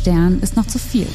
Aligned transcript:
Stern 0.00 0.40
ist 0.40 0.56
noch 0.56 0.66
zu 0.66 0.78
viel. 0.78 1.06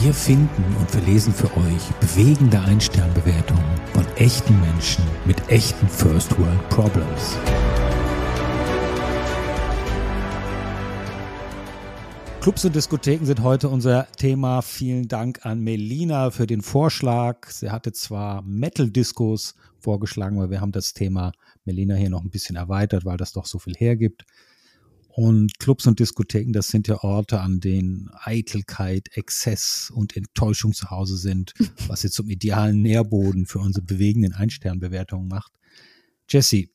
Wir 0.00 0.14
finden 0.14 0.76
und 0.78 0.88
verlesen 0.88 1.34
für 1.34 1.50
euch 1.56 1.82
bewegende 1.98 2.60
Einsternbewertungen 2.60 3.64
von 3.92 4.06
echten 4.18 4.60
Menschen 4.60 5.02
mit 5.24 5.36
echten 5.48 5.88
First 5.88 6.38
World 6.38 6.68
Problems. 6.68 7.36
Clubs 12.40 12.64
und 12.64 12.76
Diskotheken 12.76 13.26
sind 13.26 13.42
heute 13.42 13.68
unser 13.68 14.06
Thema. 14.12 14.62
Vielen 14.62 15.08
Dank 15.08 15.44
an 15.44 15.58
Melina 15.58 16.30
für 16.30 16.46
den 16.46 16.62
Vorschlag. 16.62 17.50
Sie 17.50 17.72
hatte 17.72 17.90
zwar 17.90 18.42
Metal-Discos 18.42 19.56
vorgeschlagen, 19.80 20.38
aber 20.38 20.50
wir 20.50 20.60
haben 20.60 20.70
das 20.70 20.92
Thema 20.92 21.32
Melina 21.64 21.96
hier 21.96 22.10
noch 22.10 22.22
ein 22.22 22.30
bisschen 22.30 22.54
erweitert, 22.54 23.04
weil 23.04 23.16
das 23.16 23.32
doch 23.32 23.46
so 23.46 23.58
viel 23.58 23.74
hergibt. 23.74 24.24
Und 25.18 25.58
Clubs 25.58 25.84
und 25.88 25.98
Diskotheken, 25.98 26.52
das 26.52 26.68
sind 26.68 26.86
ja 26.86 27.02
Orte, 27.02 27.40
an 27.40 27.58
denen 27.58 28.08
Eitelkeit, 28.20 29.08
Exzess 29.16 29.90
und 29.92 30.16
Enttäuschung 30.16 30.74
zu 30.74 30.92
Hause 30.92 31.16
sind, 31.16 31.54
was 31.88 32.02
sie 32.02 32.10
zum 32.10 32.30
idealen 32.30 32.82
Nährboden 32.82 33.44
für 33.44 33.58
unsere 33.58 33.84
bewegenden 33.84 34.32
Einsternbewertungen 34.32 35.26
macht. 35.26 35.50
Jessie, 36.28 36.70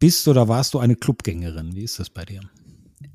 bist 0.00 0.26
oder 0.26 0.48
warst 0.48 0.74
du 0.74 0.80
eine 0.80 0.96
Clubgängerin? 0.96 1.76
Wie 1.76 1.84
ist 1.84 2.00
das 2.00 2.10
bei 2.10 2.24
dir? 2.24 2.40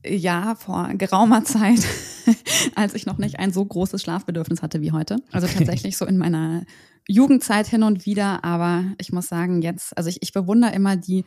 Ja, 0.05 0.55
vor 0.55 0.87
geraumer 0.93 1.43
Zeit, 1.43 1.85
als 2.75 2.93
ich 2.93 3.05
noch 3.05 3.17
nicht 3.17 3.37
ein 3.37 3.51
so 3.51 3.65
großes 3.65 4.01
Schlafbedürfnis 4.01 4.61
hatte 4.61 4.79
wie 4.79 4.93
heute. 4.93 5.17
Also 5.33 5.45
okay. 5.45 5.57
tatsächlich 5.57 5.97
so 5.97 6.05
in 6.05 6.17
meiner 6.17 6.63
Jugendzeit 7.05 7.67
hin 7.67 7.83
und 7.83 8.05
wieder. 8.05 8.45
Aber 8.45 8.85
ich 8.97 9.11
muss 9.11 9.27
sagen, 9.27 9.61
jetzt, 9.61 9.97
also 9.97 10.09
ich, 10.09 10.19
ich 10.21 10.31
bewundere 10.31 10.71
immer 10.73 10.95
die 10.95 11.25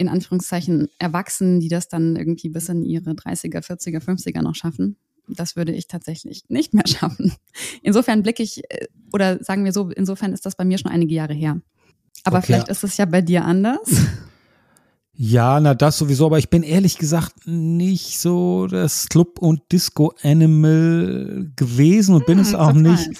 in 0.00 0.08
Anführungszeichen 0.08 0.88
Erwachsenen, 0.98 1.60
die 1.60 1.68
das 1.68 1.88
dann 1.88 2.16
irgendwie 2.16 2.48
bis 2.48 2.70
in 2.70 2.82
ihre 2.82 3.10
30er, 3.10 3.62
40er, 3.62 4.02
50er 4.02 4.40
noch 4.40 4.54
schaffen. 4.54 4.96
Das 5.28 5.56
würde 5.56 5.72
ich 5.72 5.88
tatsächlich 5.88 6.44
nicht 6.48 6.72
mehr 6.72 6.86
schaffen. 6.88 7.34
Insofern 7.82 8.22
blicke 8.22 8.42
ich, 8.42 8.64
äh, 8.70 8.86
oder 9.12 9.44
sagen 9.44 9.64
wir 9.64 9.74
so, 9.74 9.90
insofern 9.90 10.32
ist 10.32 10.46
das 10.46 10.56
bei 10.56 10.64
mir 10.64 10.78
schon 10.78 10.90
einige 10.90 11.14
Jahre 11.14 11.34
her. 11.34 11.60
Aber 12.24 12.38
okay. 12.38 12.46
vielleicht 12.46 12.68
ist 12.68 12.82
es 12.82 12.96
ja 12.96 13.04
bei 13.04 13.20
dir 13.20 13.44
anders. 13.44 13.80
Ja, 15.22 15.60
na 15.60 15.74
das 15.74 15.98
sowieso, 15.98 16.24
aber 16.24 16.38
ich 16.38 16.48
bin 16.48 16.62
ehrlich 16.62 16.96
gesagt 16.96 17.46
nicht 17.46 18.18
so 18.18 18.66
das 18.66 19.06
Club- 19.10 19.38
und 19.38 19.60
Disco-Animal 19.70 21.50
gewesen 21.56 22.14
und 22.14 22.24
bin 22.24 22.38
hm, 22.38 22.42
es 22.42 22.54
auch 22.54 22.72
nicht. 22.72 23.10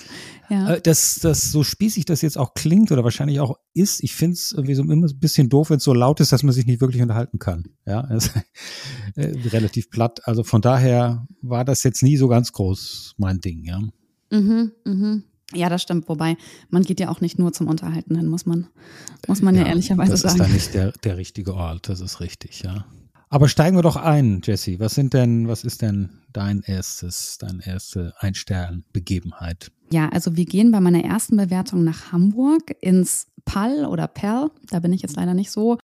Ja. 0.51 0.75
Äh, 0.75 0.81
dass 0.81 1.21
das 1.23 1.53
so 1.53 1.63
spießig 1.63 2.05
das 2.05 2.23
jetzt 2.23 2.37
auch 2.37 2.55
klingt 2.55 2.91
oder 2.91 3.05
wahrscheinlich 3.05 3.39
auch 3.41 3.57
ist, 3.73 4.03
ich 4.03 4.15
finde 4.15 4.35
es 4.35 4.53
irgendwie 4.53 4.75
so 4.75 4.83
immer 4.83 5.07
ein 5.07 5.19
bisschen 5.19 5.49
doof, 5.49 5.71
wenn 5.71 5.77
es 5.77 5.85
so 5.85 5.95
laut 5.95 6.19
ist, 6.21 6.33
dass 6.33 6.43
man 6.43 6.53
sich 6.53 6.67
nicht 6.67 6.81
wirklich 6.81 7.01
unterhalten 7.03 7.39
kann. 7.39 7.65
Ja, 7.87 8.01
also, 8.09 8.31
äh, 9.15 9.33
relativ 9.49 9.91
platt. 9.91 10.27
Also 10.27 10.43
von 10.43 10.61
daher 10.61 11.27
war 11.41 11.65
das 11.65 11.85
jetzt 11.85 12.03
nie 12.03 12.17
so 12.17 12.29
ganz 12.29 12.53
groß 12.53 13.15
mein 13.17 13.41
Ding, 13.41 13.65
ja. 13.65 13.81
Mhm, 14.31 14.73
mhm. 14.85 15.25
Ja, 15.53 15.69
das 15.69 15.83
stimmt. 15.83 16.09
Wobei, 16.09 16.37
man 16.69 16.83
geht 16.83 17.01
ja 17.01 17.09
auch 17.11 17.21
nicht 17.21 17.39
nur 17.39 17.53
zum 17.53 17.67
Unterhalten 17.69 18.17
hin, 18.17 18.27
muss 18.27 18.47
man, 18.47 18.69
muss 19.27 19.43
man 19.43 19.55
ja, 19.55 19.63
ja 19.63 19.69
ehrlicherweise 19.69 20.17
sagen. 20.17 20.39
Das 20.39 20.49
ist 20.49 20.51
da 20.51 20.55
nicht 20.55 20.75
der, 20.75 20.93
der 21.05 21.17
richtige 21.17 21.55
Ort, 21.55 21.89
das 21.89 22.01
ist 22.01 22.21
richtig, 22.21 22.63
ja. 22.63 22.87
Aber 23.29 23.49
steigen 23.49 23.77
wir 23.77 23.83
doch 23.83 23.97
ein, 23.97 24.41
Jesse. 24.43 24.81
Was 24.81 24.95
sind 24.97 25.15
denn, 25.15 25.47
was 25.47 25.63
ist 25.63 25.83
denn 25.83 26.11
dein 26.33 26.63
erstes, 26.63 27.39
deine 27.39 27.65
erste 27.65 28.13
Ein-Stern-Begebenheit? 28.19 29.71
Ja, 29.93 30.09
also 30.09 30.37
wir 30.37 30.45
gehen 30.45 30.71
bei 30.71 30.81
meiner 30.81 31.05
ersten 31.05 31.37
Bewertung 31.37 31.83
nach 31.83 32.13
Hamburg 32.13 32.77
ins 32.81 33.27
Pall 33.45 33.85
oder 33.85 34.07
Perl. 34.07 34.51
Da 34.71 34.81
bin 34.81 34.93
ich 34.93 35.03
jetzt 35.03 35.17
leider 35.17 35.35
nicht 35.35 35.51
so. 35.51 35.79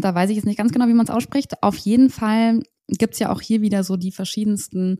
Da 0.00 0.14
weiß 0.14 0.30
ich 0.30 0.36
jetzt 0.36 0.46
nicht 0.46 0.58
ganz 0.58 0.72
genau, 0.72 0.88
wie 0.88 0.94
man 0.94 1.06
es 1.06 1.12
ausspricht. 1.12 1.62
Auf 1.62 1.76
jeden 1.76 2.10
Fall 2.10 2.62
gibt 2.88 3.14
es 3.14 3.20
ja 3.20 3.30
auch 3.30 3.40
hier 3.40 3.60
wieder 3.62 3.84
so 3.84 3.96
die 3.96 4.10
verschiedensten 4.10 4.98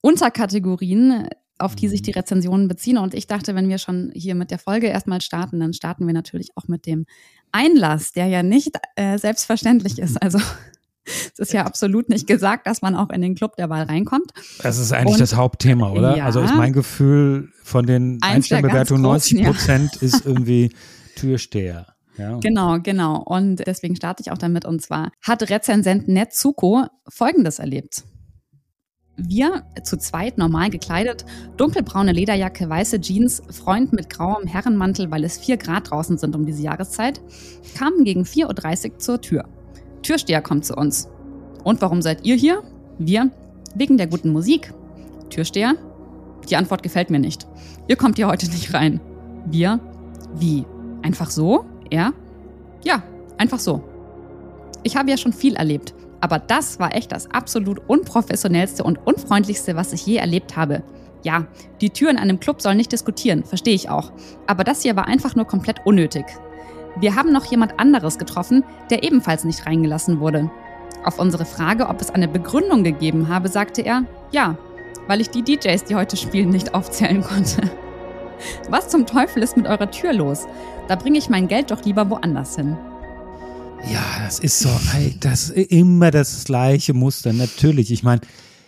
Unterkategorien, 0.00 1.28
auf 1.58 1.74
die 1.74 1.88
sich 1.88 2.02
die 2.02 2.12
mhm. 2.12 2.18
Rezensionen 2.18 2.68
beziehen. 2.68 2.98
Und 2.98 3.14
ich 3.14 3.26
dachte, 3.26 3.54
wenn 3.54 3.68
wir 3.68 3.78
schon 3.78 4.12
hier 4.14 4.34
mit 4.34 4.50
der 4.50 4.58
Folge 4.58 4.86
erstmal 4.86 5.20
starten, 5.20 5.58
dann 5.60 5.72
starten 5.72 6.06
wir 6.06 6.14
natürlich 6.14 6.50
auch 6.56 6.68
mit 6.68 6.86
dem 6.86 7.06
Einlass, 7.50 8.12
der 8.12 8.26
ja 8.26 8.42
nicht 8.42 8.72
äh, 8.96 9.18
selbstverständlich 9.18 9.98
ist. 9.98 10.22
Also 10.22 10.38
es 11.06 11.38
ist 11.38 11.52
ja 11.52 11.64
absolut 11.64 12.08
nicht 12.08 12.26
gesagt, 12.26 12.66
dass 12.66 12.82
man 12.82 12.94
auch 12.94 13.10
in 13.10 13.22
den 13.22 13.34
Club 13.34 13.56
der 13.56 13.70
Wahl 13.70 13.84
reinkommt. 13.84 14.32
Das 14.62 14.78
ist 14.78 14.92
eigentlich 14.92 15.14
Und, 15.14 15.20
das 15.20 15.36
Hauptthema, 15.36 15.90
oder? 15.90 16.16
Ja, 16.16 16.24
also 16.24 16.40
ist 16.40 16.54
mein 16.54 16.72
Gefühl 16.72 17.50
von 17.62 17.86
den 17.86 18.18
Einstellbewertungen 18.22 19.02
90 19.02 19.44
Prozent 19.44 19.90
ja. 19.94 20.02
ist 20.02 20.26
irgendwie 20.26 20.72
Türsteher. 21.16 21.86
Ja. 22.18 22.38
Genau, 22.38 22.78
genau. 22.80 23.22
Und 23.22 23.66
deswegen 23.66 23.96
starte 23.96 24.22
ich 24.22 24.30
auch 24.30 24.38
damit. 24.38 24.64
Und 24.64 24.82
zwar 24.82 25.10
hat 25.22 25.48
Rezensent 25.50 26.08
Netsuko 26.08 26.86
Folgendes 27.08 27.58
erlebt. 27.58 28.04
Wir, 29.18 29.64
zu 29.82 29.96
zweit 29.96 30.36
normal 30.36 30.68
gekleidet, 30.68 31.24
dunkelbraune 31.56 32.12
Lederjacke, 32.12 32.68
weiße 32.68 33.00
Jeans, 33.00 33.42
Freund 33.50 33.94
mit 33.94 34.10
grauem 34.10 34.46
Herrenmantel, 34.46 35.10
weil 35.10 35.24
es 35.24 35.38
vier 35.38 35.56
Grad 35.56 35.90
draußen 35.90 36.18
sind 36.18 36.36
um 36.36 36.44
diese 36.44 36.62
Jahreszeit, 36.62 37.22
kamen 37.78 38.04
gegen 38.04 38.24
4.30 38.24 38.92
Uhr 38.92 38.98
zur 38.98 39.20
Tür. 39.22 39.44
Türsteher 40.02 40.42
kommt 40.42 40.64
zu 40.64 40.74
uns. 40.74 41.08
Und 41.64 41.82
warum 41.82 42.02
seid 42.02 42.24
ihr 42.24 42.36
hier? 42.36 42.62
Wir? 42.98 43.30
Wegen 43.74 43.96
der 43.96 44.06
guten 44.06 44.30
Musik. 44.32 44.72
Türsteher? 45.30 45.74
Die 46.48 46.56
Antwort 46.56 46.82
gefällt 46.82 47.10
mir 47.10 47.18
nicht. 47.18 47.46
Ihr 47.88 47.96
kommt 47.96 48.16
hier 48.16 48.28
heute 48.28 48.48
nicht 48.48 48.72
rein. 48.72 49.00
Wir? 49.46 49.80
Wie? 50.34 50.64
Einfach 51.02 51.30
so? 51.30 51.64
Er? 51.90 52.12
Ja, 52.84 53.02
einfach 53.38 53.58
so. 53.58 53.82
Ich 54.82 54.96
habe 54.96 55.10
ja 55.10 55.16
schon 55.16 55.32
viel 55.32 55.56
erlebt, 55.56 55.94
aber 56.20 56.38
das 56.38 56.78
war 56.78 56.94
echt 56.94 57.10
das 57.10 57.30
absolut 57.30 57.80
unprofessionellste 57.88 58.84
und 58.84 59.04
unfreundlichste, 59.04 59.74
was 59.74 59.92
ich 59.92 60.06
je 60.06 60.16
erlebt 60.16 60.56
habe. 60.56 60.82
Ja, 61.24 61.46
die 61.80 61.90
Tür 61.90 62.10
in 62.10 62.18
einem 62.18 62.38
Club 62.38 62.62
soll 62.62 62.76
nicht 62.76 62.92
diskutieren, 62.92 63.42
verstehe 63.42 63.74
ich 63.74 63.90
auch. 63.90 64.12
Aber 64.46 64.62
das 64.62 64.82
hier 64.82 64.94
war 64.94 65.08
einfach 65.08 65.34
nur 65.34 65.44
komplett 65.44 65.84
unnötig. 65.84 66.24
Wir 66.98 67.14
haben 67.14 67.32
noch 67.32 67.44
jemand 67.44 67.78
anderes 67.78 68.18
getroffen, 68.18 68.64
der 68.90 69.02
ebenfalls 69.02 69.44
nicht 69.44 69.66
reingelassen 69.66 70.20
wurde. 70.20 70.50
Auf 71.04 71.18
unsere 71.18 71.44
Frage, 71.44 71.88
ob 71.88 72.00
es 72.00 72.10
eine 72.10 72.26
Begründung 72.26 72.82
gegeben 72.84 73.28
habe, 73.28 73.48
sagte 73.48 73.82
er, 73.82 74.04
ja, 74.32 74.56
weil 75.06 75.20
ich 75.20 75.30
die 75.30 75.42
DJs, 75.42 75.84
die 75.84 75.94
heute 75.94 76.16
spielen, 76.16 76.48
nicht 76.48 76.74
aufzählen 76.74 77.22
konnte. 77.22 77.70
Was 78.70 78.88
zum 78.88 79.06
Teufel 79.06 79.42
ist 79.42 79.56
mit 79.56 79.66
eurer 79.66 79.90
Tür 79.90 80.12
los? 80.12 80.46
Da 80.88 80.96
bringe 80.96 81.18
ich 81.18 81.28
mein 81.28 81.48
Geld 81.48 81.70
doch 81.70 81.84
lieber 81.84 82.08
woanders 82.10 82.56
hin. 82.56 82.76
Ja, 83.90 84.24
das 84.24 84.38
ist 84.38 84.58
so, 84.58 84.70
das 85.20 85.50
immer 85.50 86.10
das 86.10 86.44
gleiche 86.44 86.92
Muster, 86.92 87.32
natürlich. 87.32 87.90
Ich 87.92 88.02
meine, 88.02 88.22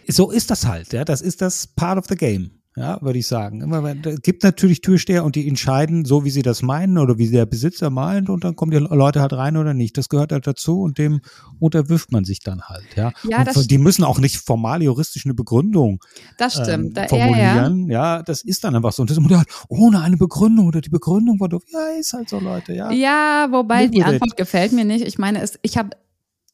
so 0.06 0.30
ist 0.30 0.50
das 0.50 0.66
halt, 0.66 0.92
ja. 0.92 1.04
Das 1.04 1.20
ist 1.20 1.42
das 1.42 1.66
Part 1.66 1.98
of 1.98 2.06
the 2.08 2.14
Game 2.14 2.50
ja, 2.78 2.98
würde 3.02 3.18
ich 3.18 3.26
sagen. 3.26 3.72
Es 4.04 4.22
gibt 4.22 4.44
natürlich 4.44 4.80
Türsteher 4.80 5.24
und 5.24 5.34
die 5.34 5.48
entscheiden 5.48 6.04
so, 6.04 6.24
wie 6.24 6.30
sie 6.30 6.42
das 6.42 6.62
meinen 6.62 6.98
oder 6.98 7.18
wie 7.18 7.28
der 7.28 7.46
Besitzer 7.46 7.90
meint 7.90 8.30
und 8.30 8.44
dann 8.44 8.56
kommen 8.56 8.70
die 8.70 8.78
Leute 8.78 9.20
halt 9.20 9.32
rein 9.32 9.56
oder 9.56 9.74
nicht. 9.74 9.98
Das 9.98 10.08
gehört 10.08 10.32
halt 10.32 10.46
dazu 10.46 10.82
und 10.82 10.98
dem 10.98 11.20
unterwirft 11.58 12.12
man 12.12 12.24
sich 12.24 12.40
dann 12.40 12.62
halt, 12.62 12.86
ja. 12.96 13.12
ja 13.28 13.44
das 13.44 13.66
die 13.66 13.78
müssen 13.78 14.04
auch 14.04 14.18
nicht 14.18 14.36
formal 14.36 14.82
juristisch 14.82 15.26
eine 15.26 15.34
Begründung 15.34 16.00
das 16.36 16.54
stimmt. 16.54 16.96
Ähm, 16.96 17.08
formulieren, 17.08 17.88
ja, 17.88 17.98
ja. 17.98 18.16
ja, 18.16 18.22
das 18.22 18.42
ist 18.42 18.64
dann 18.64 18.76
einfach 18.76 18.92
so. 18.92 19.02
Und 19.02 19.10
das 19.10 19.18
ist 19.18 19.30
halt 19.30 19.48
ohne 19.68 20.00
eine 20.00 20.16
Begründung 20.16 20.66
oder 20.66 20.80
die 20.80 20.90
Begründung 20.90 21.40
war 21.40 21.48
doch, 21.48 21.62
ja, 21.68 21.98
ist 21.98 22.12
halt 22.12 22.28
so, 22.28 22.38
Leute, 22.38 22.72
ja. 22.74 22.90
Ja, 22.92 23.48
wobei 23.50 23.86
die 23.88 24.02
Antwort 24.02 24.36
gefällt 24.36 24.72
mir 24.72 24.84
nicht. 24.84 25.04
Ich 25.04 25.18
meine, 25.18 25.40
es, 25.42 25.58
ich 25.62 25.76
habe 25.76 25.90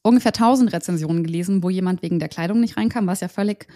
ungefähr 0.01 0.33
1000 0.33 0.71
Rezensionen 0.73 1.23
gelesen, 1.23 1.63
wo 1.63 1.69
jemand 1.69 2.01
wegen 2.01 2.19
der 2.19 2.29
Kleidung 2.29 2.59
nicht 2.59 2.77
reinkam, 2.77 3.07
was 3.07 3.21
ja 3.21 3.27
völlig 3.27 3.67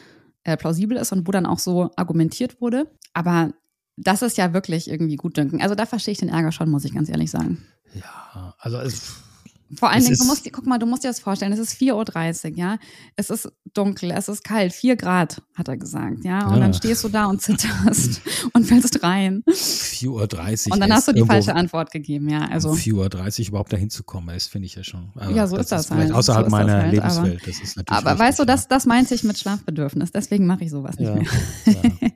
äh, 0.44 0.58
plausibel 0.58 0.98
ist 0.98 1.12
und 1.12 1.28
wo 1.28 1.32
dann 1.32 1.46
auch 1.46 1.60
so 1.60 1.92
argumentiert 1.96 2.62
wurde. 2.62 2.92
Aber 3.14 3.54
das 3.98 4.22
ist 4.22 4.38
ja 4.38 4.54
wirklich 4.54 4.90
irgendwie 4.90 5.16
gut 5.16 5.38
dünken. 5.38 5.62
Also 5.62 5.76
da 5.76 5.86
verstehe 5.86 6.14
ich 6.14 6.20
den 6.20 6.30
Ärger 6.30 6.52
schon, 6.52 6.70
muss 6.70 6.86
ich 6.86 6.94
ganz 6.94 7.10
ehrlich 7.10 7.32
sagen. 7.32 7.66
Ja, 7.94 8.56
also 8.60 8.78
es 8.78 9.24
vor 9.76 9.90
allen 9.90 10.04
Dingen, 10.04 10.18
du 10.18 10.26
musst, 10.26 10.52
guck 10.52 10.66
mal, 10.66 10.80
du 10.80 10.86
musst 10.86 11.04
dir 11.04 11.10
das 11.10 11.20
vorstellen, 11.20 11.52
es 11.54 11.60
ist 11.60 11.74
4.30 11.74 12.52
Uhr, 12.52 12.58
ja. 12.58 12.78
Es 13.16 13.30
ist 13.30 13.52
dunkel, 13.74 14.12
es 14.12 14.28
ist 14.28 14.44
kalt, 14.44 14.74
4 14.74 14.96
Grad, 14.96 15.42
hat 15.56 15.68
er 15.68 15.78
gesagt, 15.78 16.24
ja. 16.24 16.48
Und 16.48 16.56
ja. 16.56 16.60
dann 16.60 16.74
stehst 16.74 17.04
du 17.04 17.10
da 17.10 17.26
und 17.26 17.42
zitterst 17.42 18.22
und 18.54 18.66
fällst 18.66 19.04
rein. 19.04 19.44
4.30 19.48 20.08
Uhr. 20.68 20.74
Und 20.74 20.80
dann 20.80 20.92
hast 20.92 21.08
du 21.08 21.14
die 21.14 21.26
falsche 21.26 21.56
Antwort 21.56 21.92
gegeben, 21.92 22.30
ja. 22.30 22.48
Also. 22.48 22.70
Um 22.70 22.78
4.30 22.78 23.42
Uhr 23.42 23.48
überhaupt 23.50 23.72
dahin 23.72 23.90
zu 23.90 24.04
kommen, 24.04 24.28
das 24.28 24.48
finde 24.48 24.66
ich 24.66 24.76
ja 24.76 24.84
schon. 24.84 25.12
Aber 25.16 25.32
ja, 25.32 25.46
so 25.46 25.58
ist 25.58 25.72
das, 25.72 25.86
ist 25.86 25.92
halt. 25.92 26.12
Außerhalb 26.12 26.46
so 26.46 26.52
meiner 26.52 26.84
halt, 26.84 26.94
Lebenswelt. 26.94 27.42
Das 27.46 27.60
ist 27.60 27.78
natürlich 27.78 28.06
aber 28.06 28.18
weißt 28.18 28.40
du, 28.40 28.46
das, 28.46 28.68
das 28.68 28.86
meinte 28.86 29.14
ich 29.14 29.24
mit 29.24 29.38
Schlafbedürfnis, 29.38 30.12
deswegen 30.12 30.48
mache 30.48 30.64
ich 30.64 30.72
sowas 30.72 30.98
nicht 30.98 31.10
ja, 31.10 31.16
mehr. 31.16 31.28
Ja. 32.02 32.10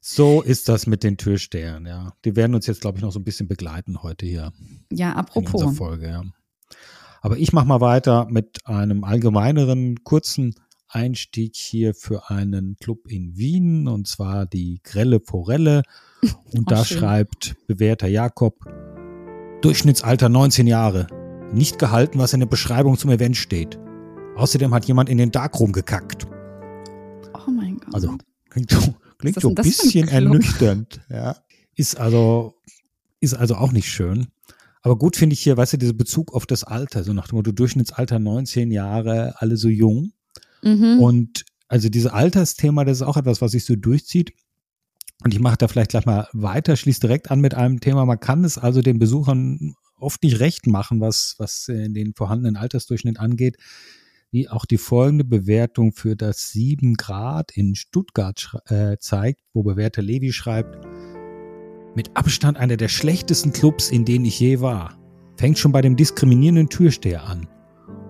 So 0.00 0.42
ist 0.42 0.68
das 0.68 0.86
mit 0.86 1.02
den 1.02 1.16
Türstehern, 1.16 1.84
ja. 1.86 2.12
Die 2.24 2.36
werden 2.36 2.54
uns 2.54 2.66
jetzt, 2.66 2.80
glaube 2.80 2.98
ich, 2.98 3.02
noch 3.02 3.12
so 3.12 3.18
ein 3.18 3.24
bisschen 3.24 3.48
begleiten 3.48 4.02
heute 4.02 4.26
hier. 4.26 4.52
Ja, 4.90 5.12
apropos. 5.14 5.62
In 5.62 5.72
Folge, 5.72 6.08
ja. 6.08 6.22
Aber 7.20 7.36
ich 7.36 7.52
mache 7.52 7.66
mal 7.66 7.80
weiter 7.80 8.26
mit 8.30 8.66
einem 8.66 9.04
allgemeineren, 9.04 10.04
kurzen 10.04 10.54
Einstieg 10.88 11.54
hier 11.54 11.94
für 11.94 12.30
einen 12.30 12.76
Club 12.80 13.08
in 13.08 13.36
Wien 13.36 13.88
und 13.88 14.08
zwar 14.08 14.46
die 14.46 14.80
Grelle 14.82 15.20
Forelle. 15.20 15.82
Und 16.22 16.60
oh, 16.60 16.62
da 16.66 16.84
schön. 16.84 16.98
schreibt 16.98 17.56
bewährter 17.68 18.08
Jakob, 18.08 18.64
Durchschnittsalter 19.62 20.28
19 20.28 20.66
Jahre. 20.66 21.06
Nicht 21.52 21.78
gehalten, 21.78 22.18
was 22.18 22.32
in 22.32 22.40
der 22.40 22.46
Beschreibung 22.46 22.98
zum 22.98 23.10
Event 23.10 23.36
steht. 23.36 23.78
Außerdem 24.36 24.74
hat 24.74 24.86
jemand 24.86 25.08
in 25.08 25.18
den 25.18 25.30
Darkroom 25.30 25.72
gekackt. 25.72 26.26
Also 27.92 28.16
klingt 28.50 28.70
so, 28.70 28.94
klingt 29.18 29.40
so 29.40 29.48
ein 29.48 29.54
bisschen 29.54 30.08
ernüchternd. 30.08 31.00
Ja. 31.08 31.36
Ist 31.74 31.98
also, 31.98 32.54
ist 33.20 33.34
also 33.34 33.54
auch 33.56 33.72
nicht 33.72 33.88
schön. 33.88 34.28
Aber 34.82 34.96
gut 34.96 35.16
finde 35.16 35.34
ich 35.34 35.40
hier, 35.40 35.56
weißt 35.56 35.74
du, 35.74 35.76
dieser 35.76 35.92
Bezug 35.92 36.32
auf 36.34 36.46
das 36.46 36.64
Alter, 36.64 37.04
so 37.04 37.12
nach 37.12 37.28
dem 37.28 37.36
Motto 37.36 37.52
Durchschnittsalter 37.52 38.18
19 38.18 38.70
Jahre, 38.70 39.34
alle 39.38 39.56
so 39.56 39.68
jung. 39.68 40.12
Mhm. 40.62 41.00
Und 41.00 41.44
also 41.68 41.88
dieses 41.88 42.10
Altersthema, 42.10 42.84
das 42.84 42.98
ist 42.98 43.06
auch 43.06 43.16
etwas, 43.16 43.40
was 43.40 43.52
sich 43.52 43.64
so 43.64 43.76
durchzieht. 43.76 44.32
Und 45.24 45.34
ich 45.34 45.40
mache 45.40 45.56
da 45.58 45.68
vielleicht 45.68 45.90
gleich 45.90 46.06
mal 46.06 46.28
weiter, 46.32 46.76
schließe 46.76 47.00
direkt 47.00 47.30
an 47.30 47.40
mit 47.40 47.54
einem 47.54 47.80
Thema. 47.80 48.06
Man 48.06 48.20
kann 48.20 48.44
es 48.44 48.56
also 48.56 48.82
den 48.82 48.98
Besuchern 48.98 49.74
oft 49.98 50.22
nicht 50.22 50.38
recht 50.38 50.66
machen, 50.66 51.00
was, 51.00 51.34
was 51.38 51.66
den 51.66 52.14
vorhandenen 52.14 52.56
Altersdurchschnitt 52.56 53.18
angeht, 53.18 53.56
wie 54.30 54.48
auch 54.48 54.64
die 54.64 54.78
folgende 54.78 55.24
Bewertung 55.24 55.92
für 55.92 56.14
das 56.14 56.50
7 56.50 56.94
Grad 56.94 57.50
in 57.56 57.74
Stuttgart 57.74 58.56
äh, 58.66 58.96
zeigt, 58.98 59.40
wo 59.52 59.64
Bewerter 59.64 60.02
Levi 60.02 60.32
schreibt, 60.32 60.78
mit 61.98 62.16
Abstand 62.16 62.56
einer 62.58 62.76
der 62.76 62.86
schlechtesten 62.86 63.52
Clubs, 63.52 63.90
in 63.90 64.04
denen 64.04 64.24
ich 64.24 64.38
je 64.38 64.60
war. 64.60 64.96
Fängt 65.36 65.58
schon 65.58 65.72
bei 65.72 65.82
dem 65.82 65.96
diskriminierenden 65.96 66.68
Türsteher 66.68 67.24
an. 67.24 67.48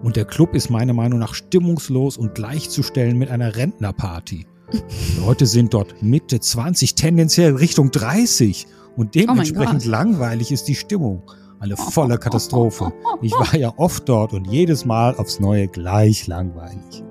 Und 0.02 0.14
der 0.14 0.26
Club 0.26 0.54
ist 0.54 0.68
meiner 0.68 0.92
Meinung 0.92 1.18
nach 1.18 1.32
stimmungslos 1.32 2.18
und 2.18 2.34
gleichzustellen 2.34 3.16
mit 3.16 3.30
einer 3.30 3.56
Rentnerparty. 3.56 4.46
Leute 5.20 5.46
sind 5.46 5.72
dort 5.72 6.02
Mitte 6.02 6.38
20, 6.38 6.96
tendenziell 6.96 7.56
Richtung 7.56 7.90
30 7.90 8.66
und 8.98 9.14
dementsprechend 9.14 9.86
oh 9.86 9.88
langweilig 9.88 10.52
ist 10.52 10.68
die 10.68 10.74
Stimmung. 10.74 11.22
Eine 11.58 11.78
volle 11.78 12.18
Katastrophe. 12.18 12.92
Ich 13.22 13.32
war 13.32 13.56
ja 13.56 13.72
oft 13.78 14.06
dort 14.06 14.34
und 14.34 14.48
jedes 14.48 14.84
Mal 14.84 15.14
aufs 15.16 15.40
Neue 15.40 15.66
gleich 15.66 16.26
langweilig. 16.26 17.02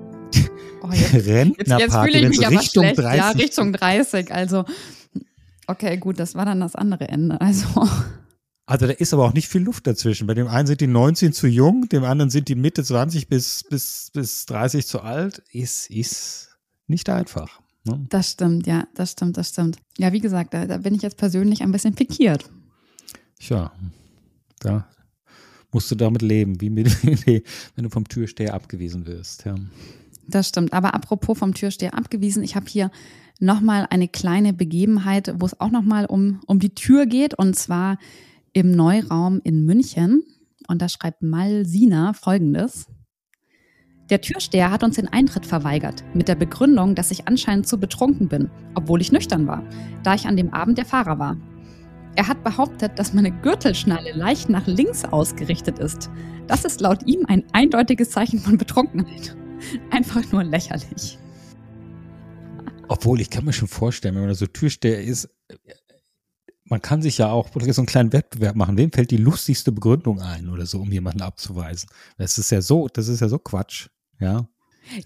Oh, 0.80 0.92
jetzt, 0.92 1.12
Rentnerparty, 1.26 2.18
jetzt, 2.18 2.40
jetzt 2.40 2.50
Richtung 2.52 2.84
30. 2.84 3.18
Ja, 3.18 3.30
Richtung 3.30 3.72
30. 3.72 4.32
Also, 4.32 4.64
okay, 5.68 5.96
gut, 5.98 6.18
das 6.18 6.34
war 6.34 6.44
dann 6.44 6.60
das 6.60 6.74
andere 6.74 7.08
Ende. 7.08 7.40
Also. 7.40 7.66
Also 8.66 8.86
da 8.86 8.92
ist 8.92 9.14
aber 9.14 9.24
auch 9.24 9.32
nicht 9.32 9.48
viel 9.48 9.62
Luft 9.62 9.86
dazwischen. 9.86 10.26
Bei 10.26 10.34
dem 10.34 10.46
einen 10.46 10.66
sind 10.66 10.82
die 10.82 10.86
19 10.86 11.32
zu 11.32 11.46
jung, 11.46 11.88
dem 11.88 12.04
anderen 12.04 12.28
sind 12.28 12.48
die 12.48 12.54
Mitte 12.54 12.84
20 12.84 13.28
bis, 13.28 13.64
bis, 13.64 14.10
bis 14.12 14.44
30 14.44 14.86
zu 14.86 15.00
alt. 15.00 15.42
Ist, 15.52 15.88
ist 15.88 16.58
nicht 16.86 17.08
einfach. 17.08 17.60
Ne? 17.84 18.04
Das 18.10 18.32
stimmt, 18.32 18.66
ja, 18.66 18.86
das 18.94 19.12
stimmt, 19.12 19.38
das 19.38 19.48
stimmt. 19.48 19.78
Ja, 19.96 20.12
wie 20.12 20.20
gesagt, 20.20 20.52
da, 20.52 20.66
da 20.66 20.76
bin 20.76 20.94
ich 20.94 21.00
jetzt 21.00 21.16
persönlich 21.16 21.62
ein 21.62 21.72
bisschen 21.72 21.94
pikiert. 21.94 22.50
Tja, 23.38 23.72
da 24.60 24.86
musst 25.72 25.90
du 25.90 25.94
damit 25.94 26.22
leben, 26.22 26.60
wie 26.60 26.70
mit, 26.70 26.88
wenn 27.04 27.84
du 27.84 27.88
vom 27.88 28.06
Türsteher 28.06 28.54
abgewiesen 28.54 29.06
wirst. 29.06 29.44
Ja. 29.44 29.54
Das 30.26 30.48
stimmt. 30.48 30.72
Aber 30.72 30.94
apropos 30.94 31.38
vom 31.38 31.54
Türsteher 31.54 31.94
abgewiesen, 31.94 32.42
ich 32.42 32.54
habe 32.54 32.66
hier 32.68 32.90
nochmal 33.38 33.86
eine 33.90 34.08
kleine 34.08 34.52
Begebenheit, 34.52 35.34
wo 35.38 35.46
es 35.46 35.60
auch 35.60 35.70
nochmal 35.70 36.06
um, 36.06 36.40
um 36.46 36.58
die 36.58 36.74
Tür 36.74 37.06
geht. 37.06 37.34
Und 37.34 37.56
zwar 37.56 37.98
im 38.52 38.72
Neuraum 38.72 39.40
in 39.44 39.64
München. 39.64 40.22
Und 40.68 40.82
da 40.82 40.88
schreibt 40.88 41.22
Malsina 41.22 42.12
folgendes. 42.12 42.86
Der 44.10 44.22
Türsteher 44.22 44.70
hat 44.70 44.82
uns 44.82 44.96
den 44.96 45.08
Eintritt 45.08 45.44
verweigert, 45.44 46.02
mit 46.14 46.28
der 46.28 46.34
Begründung, 46.34 46.94
dass 46.94 47.10
ich 47.10 47.28
anscheinend 47.28 47.66
zu 47.66 47.78
betrunken 47.78 48.28
bin, 48.28 48.50
obwohl 48.74 49.02
ich 49.02 49.12
nüchtern 49.12 49.46
war, 49.46 49.62
da 50.02 50.14
ich 50.14 50.26
an 50.26 50.36
dem 50.36 50.54
Abend 50.54 50.78
der 50.78 50.86
Fahrer 50.86 51.18
war. 51.18 51.36
Er 52.16 52.26
hat 52.26 52.42
behauptet, 52.42 52.98
dass 52.98 53.12
meine 53.12 53.30
Gürtelschnalle 53.30 54.12
leicht 54.12 54.48
nach 54.48 54.66
links 54.66 55.04
ausgerichtet 55.04 55.78
ist. 55.78 56.10
Das 56.46 56.64
ist 56.64 56.80
laut 56.80 57.06
ihm 57.06 57.26
ein 57.28 57.44
eindeutiges 57.52 58.10
Zeichen 58.10 58.38
von 58.38 58.56
Betrunkenheit. 58.56 59.36
Einfach 59.90 60.22
nur 60.32 60.42
lächerlich. 60.42 61.18
Obwohl, 62.88 63.20
ich 63.20 63.30
kann 63.30 63.44
mir 63.44 63.52
schon 63.52 63.68
vorstellen, 63.68 64.14
wenn 64.14 64.26
man 64.26 64.34
so 64.34 64.46
Türsteher 64.46 65.02
ist, 65.02 65.28
man 66.64 66.82
kann 66.82 67.02
sich 67.02 67.18
ja 67.18 67.30
auch 67.30 67.48
so 67.52 67.80
einen 67.80 67.86
kleinen 67.86 68.12
Wettbewerb 68.12 68.56
machen. 68.56 68.76
Wem 68.76 68.92
fällt 68.92 69.10
die 69.10 69.16
lustigste 69.16 69.72
Begründung 69.72 70.20
ein 70.20 70.48
oder 70.48 70.66
so, 70.66 70.80
um 70.80 70.92
jemanden 70.92 71.22
abzuweisen? 71.22 71.88
Das 72.18 72.38
ist 72.38 72.50
ja 72.50 72.60
so, 72.60 72.88
das 72.88 73.08
ist 73.08 73.20
ja 73.20 73.28
so 73.28 73.38
Quatsch, 73.38 73.88
ja. 74.20 74.46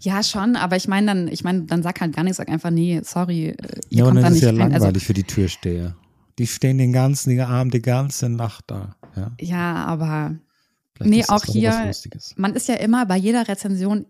Ja, 0.01 0.23
schon, 0.23 0.55
aber 0.55 0.77
ich 0.77 0.87
meine 0.87 1.09
dann, 1.09 1.29
ich 1.29 1.43
meine, 1.43 1.65
dann 1.65 1.83
sag 1.83 2.01
halt 2.01 2.15
gar 2.15 2.23
nichts, 2.23 2.37
sag 2.37 2.49
einfach, 2.49 2.71
nee, 2.71 3.01
sorry. 3.03 3.49
Äh, 3.49 3.81
ja, 3.89 4.05
und 4.05 4.17
das 4.17 4.35
ist 4.35 4.43
ja 4.43 4.51
rein. 4.51 4.61
Also 4.61 4.73
langweilig 4.73 4.95
also, 4.95 5.07
für 5.07 5.15
die 5.15 5.25
Türsteher. 5.25 5.97
Die 6.39 6.47
stehen 6.47 6.79
den 6.79 6.93
ganzen 6.93 7.39
Abend, 7.41 7.75
die 7.75 7.83
ganze 7.83 8.29
Nacht 8.29 8.65
da. 8.69 8.97
Ja, 9.17 9.33
ja 9.41 9.85
aber 9.85 10.37
Vielleicht 10.95 11.11
nee, 11.11 11.35
auch 11.35 11.45
hier, 11.45 11.91
man 12.37 12.55
ist 12.55 12.69
ja 12.69 12.77
immer 12.77 13.07
bei 13.07 13.17
jeder 13.17 13.49
Rezension 13.49 14.07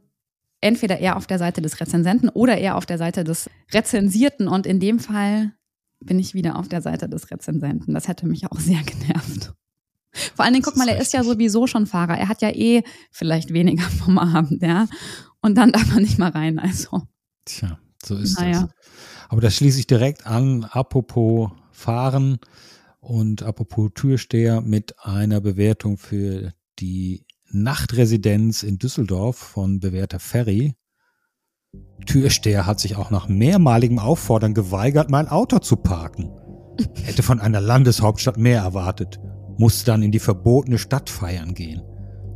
entweder 0.63 0.99
eher 0.99 1.17
auf 1.17 1.27
der 1.27 1.39
Seite 1.39 1.61
des 1.61 1.81
Rezensenten 1.81 2.31
oder 2.31 2.57
eher 2.57 2.77
auf 2.77 2.87
der 2.87 2.97
Seite 2.97 3.25
des 3.25 3.51
Rezensierten 3.73 4.49
und 4.49 4.67
in 4.67 4.81
dem 4.81 4.99
Fall 4.99 5.53
bin 6.01 6.19
ich 6.19 6.35
wieder 6.35 6.59
auf 6.59 6.69
der 6.69 6.81
Seite 6.81 7.09
des 7.09 7.31
Rezensenten. 7.31 7.95
Das 7.95 8.09
hätte 8.09 8.27
mich 8.27 8.51
auch 8.51 8.59
sehr 8.59 8.83
genervt. 8.83 9.53
Vor 10.35 10.45
allen 10.45 10.55
Dingen, 10.55 10.65
guck 10.65 10.77
mal, 10.77 10.89
er 10.89 11.01
ist 11.01 11.13
ja 11.13 11.25
sowieso 11.25 11.67
schon 11.67 11.87
Fahrer. 11.87 12.19
Er 12.19 12.29
hat 12.29 12.43
ja 12.43 12.51
eh 12.51 12.83
vielleicht 13.11 13.53
weniger 13.53 13.83
vom 14.05 14.19
Abend, 14.19 14.63
ja. 14.63 14.87
Und 15.41 15.57
dann 15.57 15.73
darf 15.73 15.89
man 15.93 16.03
nicht 16.03 16.19
mal 16.19 16.31
rein, 16.31 16.59
also. 16.59 17.03
Tja, 17.45 17.79
so 18.05 18.17
ist 18.17 18.39
naja. 18.39 18.63
das. 18.63 18.71
Aber 19.29 19.41
das 19.41 19.57
schließe 19.57 19.79
ich 19.79 19.87
direkt 19.87 20.27
an, 20.27 20.65
apropos 20.65 21.51
Fahren 21.71 22.39
und 23.01 23.43
apropos 23.43 23.91
Türsteher 23.95 24.61
mit 24.61 24.95
einer 25.01 25.41
Bewertung 25.41 25.97
für 25.97 26.53
die 26.79 27.25
Nachtresidenz 27.55 28.63
in 28.63 28.79
Düsseldorf 28.79 29.37
von 29.37 29.81
bewährter 29.81 30.19
Ferry. 30.19 30.75
Türsteher 32.07 32.67
hat 32.67 32.81
sich 32.81 32.97
auch 32.97 33.11
nach 33.11 33.29
mehrmaligem 33.29 33.99
Auffordern 33.99 34.55
geweigert, 34.55 35.11
mein 35.11 35.29
Auto 35.29 35.59
zu 35.59 35.77
parken. 35.77 36.31
Hätte 37.03 37.23
von 37.23 37.41
einer 37.41 37.61
Landeshauptstadt 37.61 38.37
mehr 38.37 38.61
erwartet, 38.61 39.21
musste 39.59 39.87
dann 39.87 40.03
in 40.03 40.13
die 40.13 40.19
verbotene 40.19 40.79
Stadt 40.79 41.11
feiern 41.11 41.55
gehen. 41.55 41.83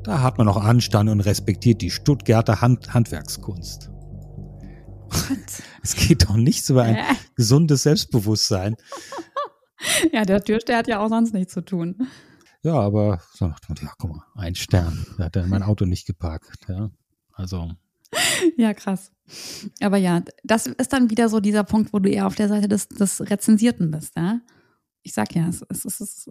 Da 0.04 0.22
hat 0.22 0.38
man 0.38 0.48
auch 0.48 0.56
Anstand 0.56 1.10
und 1.10 1.20
respektiert 1.20 1.82
die 1.82 1.90
Stuttgarter 1.90 2.60
Hand 2.60 2.94
Handwerkskunst. 2.94 3.90
Es 5.82 5.94
geht 5.94 6.28
doch 6.28 6.36
nichts 6.36 6.68
über 6.68 6.82
ein 6.82 6.98
gesundes 7.36 7.82
Selbstbewusstsein. 7.84 8.76
Ja, 10.12 10.24
der 10.24 10.42
Türsteher 10.42 10.78
hat 10.78 10.88
ja 10.88 11.00
auch 11.00 11.10
sonst 11.10 11.34
nichts 11.34 11.52
zu 11.52 11.60
tun. 11.60 12.08
Ja, 12.62 12.74
aber 12.74 13.20
so, 13.32 13.46
ja, 13.46 13.92
guck 13.98 14.10
mal, 14.10 14.24
ein 14.34 14.54
Stern. 14.54 15.06
Da 15.18 15.24
hat 15.24 15.36
er 15.36 15.46
mein 15.46 15.62
Auto 15.62 15.84
nicht 15.84 16.06
geparkt. 16.06 16.66
Ja, 16.68 16.90
also. 17.32 17.72
Ja, 18.56 18.72
krass. 18.74 19.10
Aber 19.80 19.96
ja, 19.96 20.22
das 20.44 20.66
ist 20.66 20.92
dann 20.92 21.10
wieder 21.10 21.28
so 21.28 21.40
dieser 21.40 21.64
Punkt, 21.64 21.92
wo 21.92 21.98
du 21.98 22.08
eher 22.08 22.26
auf 22.26 22.34
der 22.34 22.48
Seite 22.48 22.68
des, 22.68 22.88
des 22.88 23.20
Rezensierten 23.20 23.90
bist, 23.90 24.16
ja? 24.16 24.40
Ich 25.02 25.12
sag 25.14 25.34
ja, 25.34 25.48
es, 25.48 25.62
es, 25.68 25.84
es, 25.84 26.00
es 26.00 26.30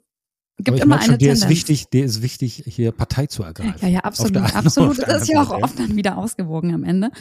gibt 0.57 0.79
immer 0.79 1.01
schon, 1.01 1.09
eine 1.11 1.17
dir 1.17 1.33
Ist 1.33 1.49
wichtig, 1.49 1.89
dir 1.89 2.05
ist 2.05 2.21
wichtig, 2.21 2.63
hier 2.65 2.91
Partei 2.91 3.27
zu 3.27 3.43
ergreifen. 3.43 3.77
Ja, 3.81 3.87
ja, 3.87 3.99
absolut, 4.01 4.55
absolut. 4.55 4.97
Das 5.05 5.23
ist 5.23 5.27
ja 5.29 5.41
auch 5.41 5.51
oft 5.51 5.77
dann 5.77 5.95
wieder 5.95 6.17
ausgewogen 6.17 6.73
am 6.73 6.83
Ende. 6.83 7.11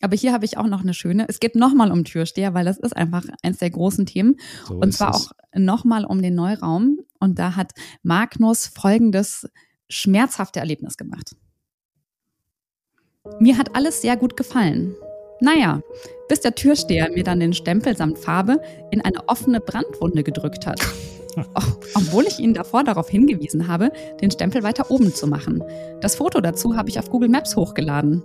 Aber 0.00 0.16
hier 0.16 0.32
habe 0.32 0.44
ich 0.44 0.58
auch 0.58 0.66
noch 0.66 0.80
eine 0.80 0.94
schöne. 0.94 1.26
Es 1.28 1.38
geht 1.38 1.54
nochmal 1.54 1.92
um 1.92 2.04
Türsteher, 2.04 2.52
weil 2.54 2.64
das 2.64 2.78
ist 2.78 2.96
einfach 2.96 3.24
eins 3.42 3.58
der 3.58 3.70
großen 3.70 4.06
Themen. 4.06 4.36
So 4.66 4.74
und 4.74 4.92
zwar 4.92 5.10
es. 5.10 5.16
auch 5.16 5.32
nochmal 5.54 6.04
um 6.04 6.20
den 6.20 6.34
Neuraum. 6.34 6.98
Und 7.20 7.38
da 7.38 7.54
hat 7.54 7.72
Magnus 8.02 8.66
folgendes 8.66 9.48
schmerzhafte 9.88 10.58
Erlebnis 10.58 10.96
gemacht. 10.96 11.36
Mir 13.38 13.58
hat 13.58 13.76
alles 13.76 14.02
sehr 14.02 14.16
gut 14.16 14.36
gefallen. 14.36 14.94
Naja, 15.40 15.80
bis 16.28 16.40
der 16.40 16.54
Türsteher 16.54 17.10
mir 17.12 17.24
dann 17.24 17.40
den 17.40 17.52
Stempel 17.52 17.96
samt 17.96 18.18
Farbe 18.18 18.60
in 18.90 19.00
eine 19.00 19.28
offene 19.28 19.60
Brandwunde 19.60 20.22
gedrückt 20.24 20.66
hat. 20.66 20.80
Obwohl 21.94 22.26
ich 22.26 22.38
ihn 22.38 22.54
davor 22.54 22.84
darauf 22.84 23.08
hingewiesen 23.08 23.68
habe, 23.68 23.92
den 24.20 24.30
Stempel 24.30 24.62
weiter 24.62 24.90
oben 24.90 25.14
zu 25.14 25.26
machen. 25.26 25.62
Das 26.00 26.16
Foto 26.16 26.40
dazu 26.40 26.76
habe 26.76 26.88
ich 26.88 26.98
auf 26.98 27.10
Google 27.10 27.28
Maps 27.28 27.56
hochgeladen. 27.56 28.22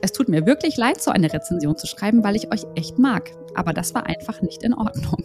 Es 0.00 0.12
tut 0.12 0.28
mir 0.28 0.46
wirklich 0.46 0.76
leid, 0.76 1.02
so 1.02 1.10
eine 1.10 1.32
Rezension 1.32 1.76
zu 1.76 1.86
schreiben, 1.86 2.22
weil 2.22 2.36
ich 2.36 2.52
euch 2.52 2.64
echt 2.76 2.98
mag. 2.98 3.32
Aber 3.54 3.72
das 3.72 3.94
war 3.94 4.06
einfach 4.06 4.42
nicht 4.42 4.62
in 4.62 4.74
Ordnung. 4.74 5.24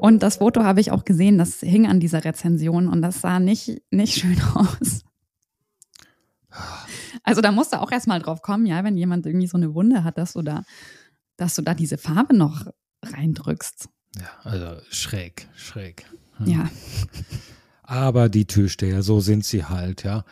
Und 0.00 0.22
das 0.22 0.36
Foto 0.36 0.62
habe 0.62 0.80
ich 0.80 0.90
auch 0.90 1.04
gesehen, 1.04 1.38
das 1.38 1.60
hing 1.60 1.86
an 1.86 2.00
dieser 2.00 2.24
Rezension 2.24 2.88
und 2.88 3.02
das 3.02 3.20
sah 3.20 3.40
nicht, 3.40 3.82
nicht 3.90 4.14
schön 4.14 4.40
aus. 4.54 5.02
Also 7.24 7.40
da 7.40 7.52
musst 7.52 7.72
du 7.72 7.80
auch 7.80 7.90
erstmal 7.90 8.20
drauf 8.20 8.42
kommen, 8.42 8.64
ja, 8.64 8.84
wenn 8.84 8.96
jemand 8.96 9.26
irgendwie 9.26 9.48
so 9.48 9.56
eine 9.56 9.74
Wunde 9.74 10.04
hat, 10.04 10.18
dass 10.18 10.32
du 10.32 10.42
da, 10.42 10.62
dass 11.36 11.54
du 11.54 11.62
da 11.62 11.74
diese 11.74 11.98
Farbe 11.98 12.34
noch 12.34 12.66
reindrückst. 13.04 13.88
Ja, 14.16 14.28
also 14.42 14.80
schräg, 14.90 15.48
schräg. 15.54 16.04
Ja. 16.44 16.70
Aber 17.82 18.28
die 18.28 18.46
Türsteher, 18.46 19.02
so 19.02 19.20
sind 19.20 19.44
sie 19.44 19.64
halt, 19.64 20.04
ja. 20.04 20.24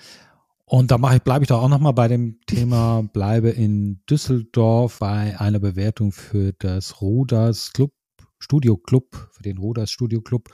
Und 0.64 0.90
da 0.90 0.99
mache 0.99 1.16
ich, 1.16 1.23
bleibe 1.23 1.45
ich 1.45 1.49
doch 1.49 1.62
auch 1.62 1.68
nochmal 1.68 1.92
bei 1.92 2.09
dem 2.09 2.40
Thema, 2.47 3.02
bleibe 3.12 3.50
in 3.50 4.00
Düsseldorf 4.11 4.99
bei 4.99 5.38
einer 5.38 5.61
Bewertung 5.61 6.11
für 6.11 6.52
das 6.59 7.00
Ruders 7.00 7.73
Club, 7.73 7.92
Studio 8.38 8.76
Club, 8.76 9.30
für 9.33 9.42
den 9.42 9.59
Ruders 9.59 9.90
Studio 9.90 10.21
Club 10.21 10.49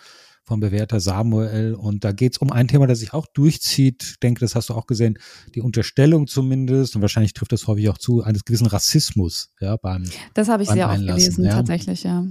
vom 0.45 0.61
Bewerter 0.61 1.01
Samuel. 1.01 1.75
Und 1.75 2.05
da 2.05 2.13
geht 2.13 2.33
es 2.33 2.39
um 2.39 2.53
ein 2.53 2.69
Thema, 2.69 2.87
das 2.87 2.99
sich 2.99 3.15
auch 3.15 3.27
durchzieht. 3.27 4.03
Ich 4.03 4.21
denke, 4.21 4.41
das 4.41 4.55
hast 4.55 4.69
du 4.69 4.75
auch 4.75 4.87
gesehen, 4.87 5.19
die 5.55 5.63
Unterstellung 5.63 6.27
zumindest, 6.27 6.95
und 6.95 7.01
wahrscheinlich 7.03 7.33
trifft 7.33 7.53
das 7.53 7.67
häufig 7.67 7.89
auch 7.89 7.99
zu, 7.99 8.23
eines 8.23 8.45
gewissen 8.45 8.67
Rassismus, 8.67 9.55
ja, 9.61 9.77
beim 9.77 10.05
Das 10.35 10.49
habe 10.49 10.63
ich 10.63 10.69
beim 10.69 10.77
sehr 10.77 10.89
oft 10.91 10.99
gelesen, 10.99 11.45
ja. 11.45 11.55
tatsächlich, 11.55 12.03
ja. 12.03 12.27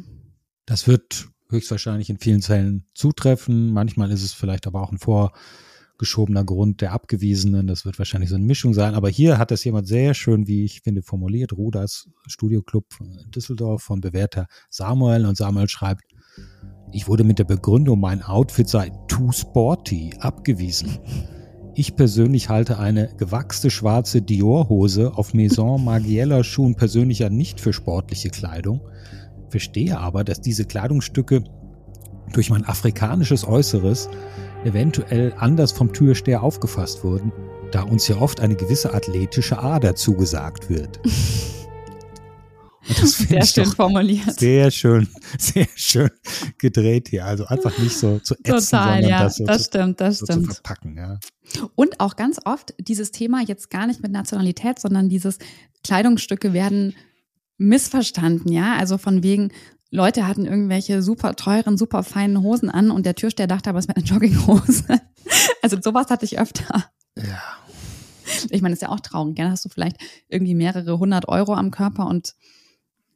Das 0.66 0.88
wird 0.88 1.28
höchstwahrscheinlich 1.50 2.10
in 2.10 2.18
vielen 2.18 2.42
Fällen 2.42 2.86
zutreffen. 2.94 3.72
Manchmal 3.74 4.12
ist 4.12 4.24
es 4.24 4.34
vielleicht 4.34 4.68
aber 4.68 4.82
auch 4.82 4.92
ein 4.92 5.00
vorgeschobener 5.00 6.46
Grund 6.46 6.82
der 6.82 6.94
Abgewiesenen. 6.94 7.68
Das 7.68 7.86
wird 7.86 8.00
wahrscheinlich 8.00 8.30
so 8.30 8.36
eine 8.36 8.46
Mischung 8.46 8.74
sein. 8.74 8.96
Aber 8.96 9.10
hier 9.10 9.38
hat 9.38 9.52
das 9.52 9.64
jemand 9.64 9.88
sehr 9.88 10.14
schön, 10.14 10.48
wie 10.48 10.64
ich 10.64 10.82
finde, 10.82 11.02
formuliert. 11.02 11.54
Ruders 11.54 12.10
Studioclub 12.28 12.86
Düsseldorf 13.36 13.84
von 13.84 14.02
Bewerter 14.02 14.48
Samuel. 14.70 15.26
Und 15.26 15.36
Samuel 15.36 15.68
schreibt, 15.68 16.04
ich 16.94 17.08
wurde 17.08 17.24
mit 17.24 17.40
der 17.40 17.46
Begründung, 17.46 18.00
mein 18.00 18.22
Outfit 18.22 18.68
sei 18.68 18.92
too 19.08 19.32
sporty, 19.32 20.12
abgewiesen. 20.20 21.00
Ich 21.74 21.96
persönlich 21.96 22.50
halte 22.50 22.80
eine 22.80 23.16
gewachste 23.16 23.70
schwarze 23.70 24.22
Dior-Hose 24.22 25.14
auf 25.16 25.34
Maison 25.34 25.84
Margiela 25.84 26.44
Schuhen 26.44 26.76
persönlich 26.76 27.20
ja 27.20 27.30
nicht 27.30 27.62
für 27.62 27.72
sportliche 27.72 28.30
Kleidung, 28.30 28.82
verstehe 29.52 30.00
aber, 30.00 30.24
dass 30.24 30.42
diese 30.42 30.66
Kleidungsstücke 30.66 31.44
durch 32.34 32.50
mein 32.50 32.66
afrikanisches 32.66 33.46
Äußeres 33.46 34.10
eventuell 34.64 35.34
anders 35.38 35.72
vom 35.72 35.92
Türsteher 35.94 36.44
aufgefasst 36.44 37.04
wurden, 37.04 37.32
da 37.72 37.84
uns 37.84 38.08
ja 38.08 38.18
oft 38.18 38.40
eine 38.40 38.56
gewisse 38.56 38.94
athletische 38.94 39.60
Ader 39.60 39.96
zugesagt 39.96 40.70
wird. 40.70 41.00
Sehr 42.84 43.46
schön 43.46 43.68
formuliert. 43.68 44.40
sehr 44.40 44.72
schön, 44.72 45.08
sehr 45.38 45.68
schön 45.76 46.10
gedreht 46.58 47.10
hier. 47.10 47.26
Also 47.26 47.46
einfach 47.46 47.78
nicht 47.78 47.96
so 47.96 48.18
zu 48.20 48.34
ätzen, 48.34 48.44
Total, 48.44 48.62
sondern 48.94 49.04
ja, 49.04 49.24
das 49.24 49.36
so 49.36 49.46
das 49.46 49.58
zu, 49.58 49.64
stimmt, 49.66 50.02
das 50.02 50.18
so 50.18 50.26
zu 50.26 50.34
stimmt. 50.34 50.54
verpacken. 50.54 50.98
Ja. 50.98 51.20
Und 51.76 52.00
auch 52.00 52.16
ganz 52.16 52.40
oft 52.44 52.74
dieses 52.80 53.12
Thema 53.12 53.42
jetzt 53.46 53.70
gar 53.70 53.86
nicht 53.86 54.02
mit 54.02 54.12
Nationalität, 54.12 54.80
sondern 54.80 55.10
dieses 55.10 55.38
Kleidungsstücke 55.84 56.54
werden 56.54 56.96
missverstanden, 57.62 58.52
ja. 58.52 58.76
Also 58.76 58.98
von 58.98 59.24
wegen, 59.24 59.52
Leute 59.92 60.26
hatten 60.26 60.46
irgendwelche 60.46 61.02
super 61.02 61.36
teuren, 61.36 61.78
super 61.78 62.04
feinen 62.04 62.42
Hosen 62.42 62.70
an 62.70 62.92
und 62.92 63.06
der 63.06 63.16
Türsteher 63.16 63.48
dachte 63.48 63.70
aber, 63.70 63.80
es 63.80 63.88
wäre 63.88 63.98
eine 63.98 64.06
Jogginghose. 64.06 64.86
Also 65.62 65.78
sowas 65.80 66.10
hatte 66.10 66.26
ich 66.26 66.40
öfter. 66.40 66.86
ja. 67.16 67.40
Ich 68.50 68.62
meine, 68.62 68.74
ist 68.74 68.82
ja 68.82 68.90
auch 68.90 69.00
traurig. 69.00 69.36
Dann 69.36 69.52
hast 69.52 69.64
du 69.64 69.70
vielleicht 69.70 69.98
irgendwie 70.28 70.56
mehrere 70.56 70.98
hundert 70.98 71.28
Euro 71.30 71.54
am 71.54 71.70
Körper 71.70 72.08
und 72.08 72.34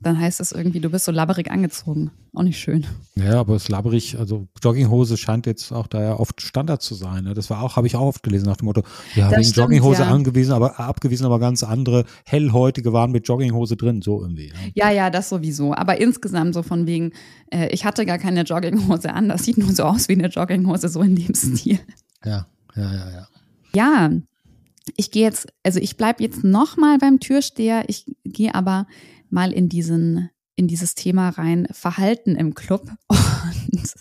dann 0.02 0.20
heißt 0.20 0.40
es 0.42 0.52
irgendwie, 0.52 0.82
du 0.82 0.90
bist 0.90 1.06
so 1.06 1.12
labberig 1.12 1.50
angezogen. 1.50 2.12
Auch 2.34 2.44
nicht 2.44 2.60
schön. 2.60 2.86
Ja, 3.16 3.40
aber 3.40 3.56
es 3.56 3.70
labberig, 3.70 4.20
also 4.20 4.48
Jogginghose 4.62 5.16
scheint 5.18 5.46
jetzt 5.46 5.72
auch 5.72 5.88
da 5.88 6.04
ja 6.04 6.20
oft 6.20 6.42
Standard 6.42 6.82
zu 6.82 6.96
sein. 6.96 7.24
Ne? 7.24 7.34
Das 7.34 7.50
war 7.50 7.62
auch, 7.64 7.78
habe 7.78 7.88
ich 7.88 7.96
auch 7.96 8.02
oft 8.08 8.22
gelesen 8.22 8.46
nach 8.46 8.58
dem 8.58 8.66
Motto, 8.66 8.84
ja, 9.16 9.30
Das 9.30 9.40
wegen 9.40 9.44
stimmt, 9.44 9.58
Jogginghose 9.58 10.02
ja. 10.02 10.12
angewiesen, 10.12 10.52
aber 10.52 10.80
abgewiesen, 10.80 11.26
aber 11.26 11.40
ganz 11.40 11.64
andere 11.64 12.04
hellhäutige 12.26 12.92
waren 12.92 13.12
mit 13.12 13.28
Jogginghose 13.28 13.78
drin, 13.78 14.02
so 14.02 14.22
irgendwie. 14.22 14.48
Ne? 14.48 14.72
Ja, 14.74 14.92
ja, 14.92 15.10
das 15.10 15.30
sowieso. 15.30 15.74
Aber 15.74 16.00
insgesamt 16.00 16.54
so 16.54 16.62
von 16.62 16.86
wegen, 16.88 17.12
äh, 17.52 17.70
ich 17.70 17.86
hatte 17.86 18.06
gar 18.06 18.18
keine 18.18 18.42
Jogginghose 18.42 19.14
an. 19.14 19.30
Das 19.30 19.44
sieht 19.44 19.58
nur 19.58 19.72
so 19.72 19.84
aus 19.84 20.10
wie 20.10 20.14
eine 20.14 20.28
Jogginghose, 20.28 20.90
so 20.90 21.02
in 21.02 21.16
dem 21.16 21.34
Stil. 21.34 21.80
Ja, 22.24 22.48
ja, 22.76 22.94
ja, 22.94 23.12
ja. 23.12 23.28
Ja, 23.74 24.12
ich 24.96 25.12
gehe 25.12 25.24
jetzt, 25.24 25.48
also 25.64 25.80
ich 25.80 25.98
bleibe 25.98 26.22
jetzt 26.22 26.44
noch 26.44 26.78
mal 26.78 26.98
beim 26.98 27.20
Türsteher. 27.20 27.86
Ich 27.88 28.06
gehe 28.24 28.54
aber 28.54 28.88
mal 29.36 29.52
in 29.52 29.70
diesen, 29.70 30.32
in 30.56 30.68
dieses 30.68 30.96
Thema 30.96 31.30
rein, 31.30 31.68
Verhalten 31.72 32.36
im 32.36 32.56
Club 32.56 32.90
und 33.08 33.94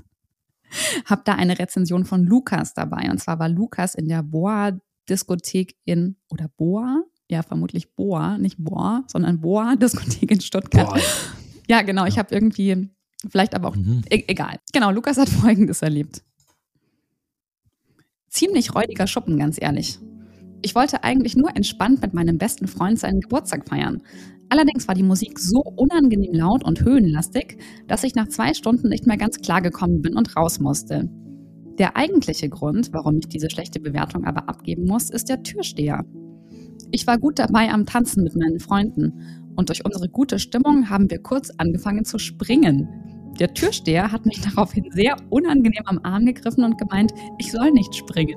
habe 1.05 1.23
da 1.25 1.35
eine 1.35 1.59
Rezension 1.59 2.05
von 2.07 2.25
Lukas 2.25 2.73
dabei. 2.73 3.11
Und 3.11 3.19
zwar 3.19 3.39
war 3.39 3.49
Lukas 3.49 3.95
in 3.95 4.09
der 4.09 4.23
Boa-Diskothek 4.23 5.77
in, 5.85 6.17
oder 6.31 6.49
Boa? 6.57 7.03
Ja, 7.31 7.43
vermutlich 7.43 7.95
Boa, 7.95 8.39
nicht 8.39 8.57
Boa, 8.59 9.05
sondern 9.09 9.41
Boa-Diskothek 9.41 10.31
in 10.31 10.41
Stuttgart. 10.41 10.89
Boah. 10.89 11.01
Ja, 11.69 11.83
genau. 11.83 12.07
Ich 12.07 12.19
habe 12.19 12.35
irgendwie, 12.35 12.89
vielleicht 13.29 13.55
aber 13.55 13.69
auch, 13.69 13.77
Mhm. 13.77 14.03
e 14.09 14.25
egal. 14.29 14.59
Genau, 14.73 14.91
Lukas 14.91 15.17
hat 15.19 15.29
Folgendes 15.43 15.83
erlebt. 15.83 16.23
Ziemlich 18.29 18.75
räudiger 18.75 19.07
Schuppen, 19.07 19.39
ganz 19.39 19.61
ehrlich. 19.61 19.99
Ich 20.63 20.75
wollte 20.75 21.05
eigentlich 21.05 21.37
nur 21.37 21.55
entspannt 21.57 22.03
mit 22.03 22.15
meinem 22.15 22.39
besten 22.39 22.67
Freund 22.69 22.99
seinen 22.99 23.21
Geburtstag 23.21 23.69
feiern. 23.69 24.03
Allerdings 24.49 24.87
war 24.89 24.95
die 24.95 25.03
Musik 25.03 25.39
so 25.39 25.61
unangenehm 25.61 26.35
laut 26.35 26.65
und 26.65 26.83
höhenlastig, 26.83 27.59
dass 27.89 28.05
ich 28.05 28.15
nach 28.15 28.29
zwei 28.29 28.55
Stunden 28.55 28.89
nicht 28.89 29.07
mehr 29.07 29.17
ganz 29.17 29.39
klar 29.39 29.63
gekommen 29.63 30.03
bin 30.03 30.17
und 30.17 30.37
raus 30.37 30.61
musste. 30.61 31.09
Der 31.79 31.97
eigentliche 31.97 32.49
Grund, 32.49 32.91
warum 32.93 33.19
ich 33.19 33.29
diese 33.29 33.51
schlechte 33.51 33.81
Bewertung 33.81 34.25
aber 34.25 34.49
abgeben 34.49 34.85
muss, 34.85 35.11
ist 35.11 35.29
der 35.29 35.43
Türsteher. 35.43 36.05
Ich 36.93 37.07
war 37.07 37.19
gut 37.19 37.39
dabei 37.39 37.71
am 37.71 37.87
Tanzen 37.87 38.23
mit 38.23 38.37
meinen 38.37 38.61
Freunden 38.61 39.13
und 39.57 39.69
durch 39.69 39.85
unsere 39.85 40.09
gute 40.09 40.39
Stimmung 40.39 40.89
haben 40.89 41.11
wir 41.11 41.21
kurz 41.21 41.51
angefangen 41.59 42.05
zu 42.05 42.19
springen. 42.19 42.89
Der 43.41 43.53
Türsteher 43.53 44.13
hat 44.13 44.27
mich 44.27 44.41
daraufhin 44.55 44.91
sehr 44.93 45.17
unangenehm 45.31 45.83
am 45.87 45.99
Arm 46.03 46.27
gegriffen 46.27 46.65
und 46.65 46.79
gemeint, 46.79 47.13
ich 47.39 47.51
soll 47.51 47.73
nicht 47.73 47.95
springen. 47.95 48.37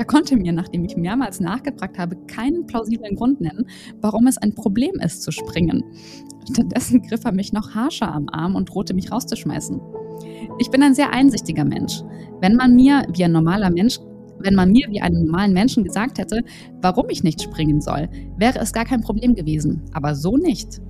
Er 0.00 0.06
konnte 0.06 0.34
mir, 0.34 0.54
nachdem 0.54 0.82
ich 0.86 0.96
mehrmals 0.96 1.40
nachgefragt 1.40 1.98
habe, 1.98 2.16
keinen 2.26 2.66
plausiblen 2.66 3.16
Grund 3.16 3.42
nennen, 3.42 3.66
warum 4.00 4.28
es 4.28 4.38
ein 4.38 4.54
Problem 4.54 4.94
ist 4.94 5.22
zu 5.22 5.30
springen. 5.30 5.84
Stattdessen 6.50 7.02
griff 7.02 7.26
er 7.26 7.32
mich 7.32 7.52
noch 7.52 7.74
harscher 7.74 8.10
am 8.10 8.26
Arm 8.30 8.54
und 8.54 8.70
drohte 8.70 8.94
mich 8.94 9.12
rauszuschmeißen. 9.12 9.78
Ich 10.58 10.70
bin 10.70 10.82
ein 10.82 10.94
sehr 10.94 11.12
einsichtiger 11.12 11.66
Mensch. 11.66 12.00
Wenn 12.40 12.56
man 12.56 12.74
mir 12.74 13.02
wie 13.14 13.24
ein 13.24 13.32
normaler 13.32 13.68
Mensch, 13.68 13.98
wenn 14.38 14.54
man 14.54 14.72
mir 14.72 14.86
wie 14.88 15.02
einem 15.02 15.26
normalen 15.26 15.52
Menschen 15.52 15.84
gesagt 15.84 16.16
hätte, 16.16 16.44
warum 16.80 17.10
ich 17.10 17.22
nicht 17.22 17.42
springen 17.42 17.82
soll, 17.82 18.08
wäre 18.38 18.58
es 18.58 18.72
gar 18.72 18.86
kein 18.86 19.02
Problem 19.02 19.34
gewesen. 19.34 19.82
Aber 19.92 20.14
so 20.14 20.38
nicht. 20.38 20.80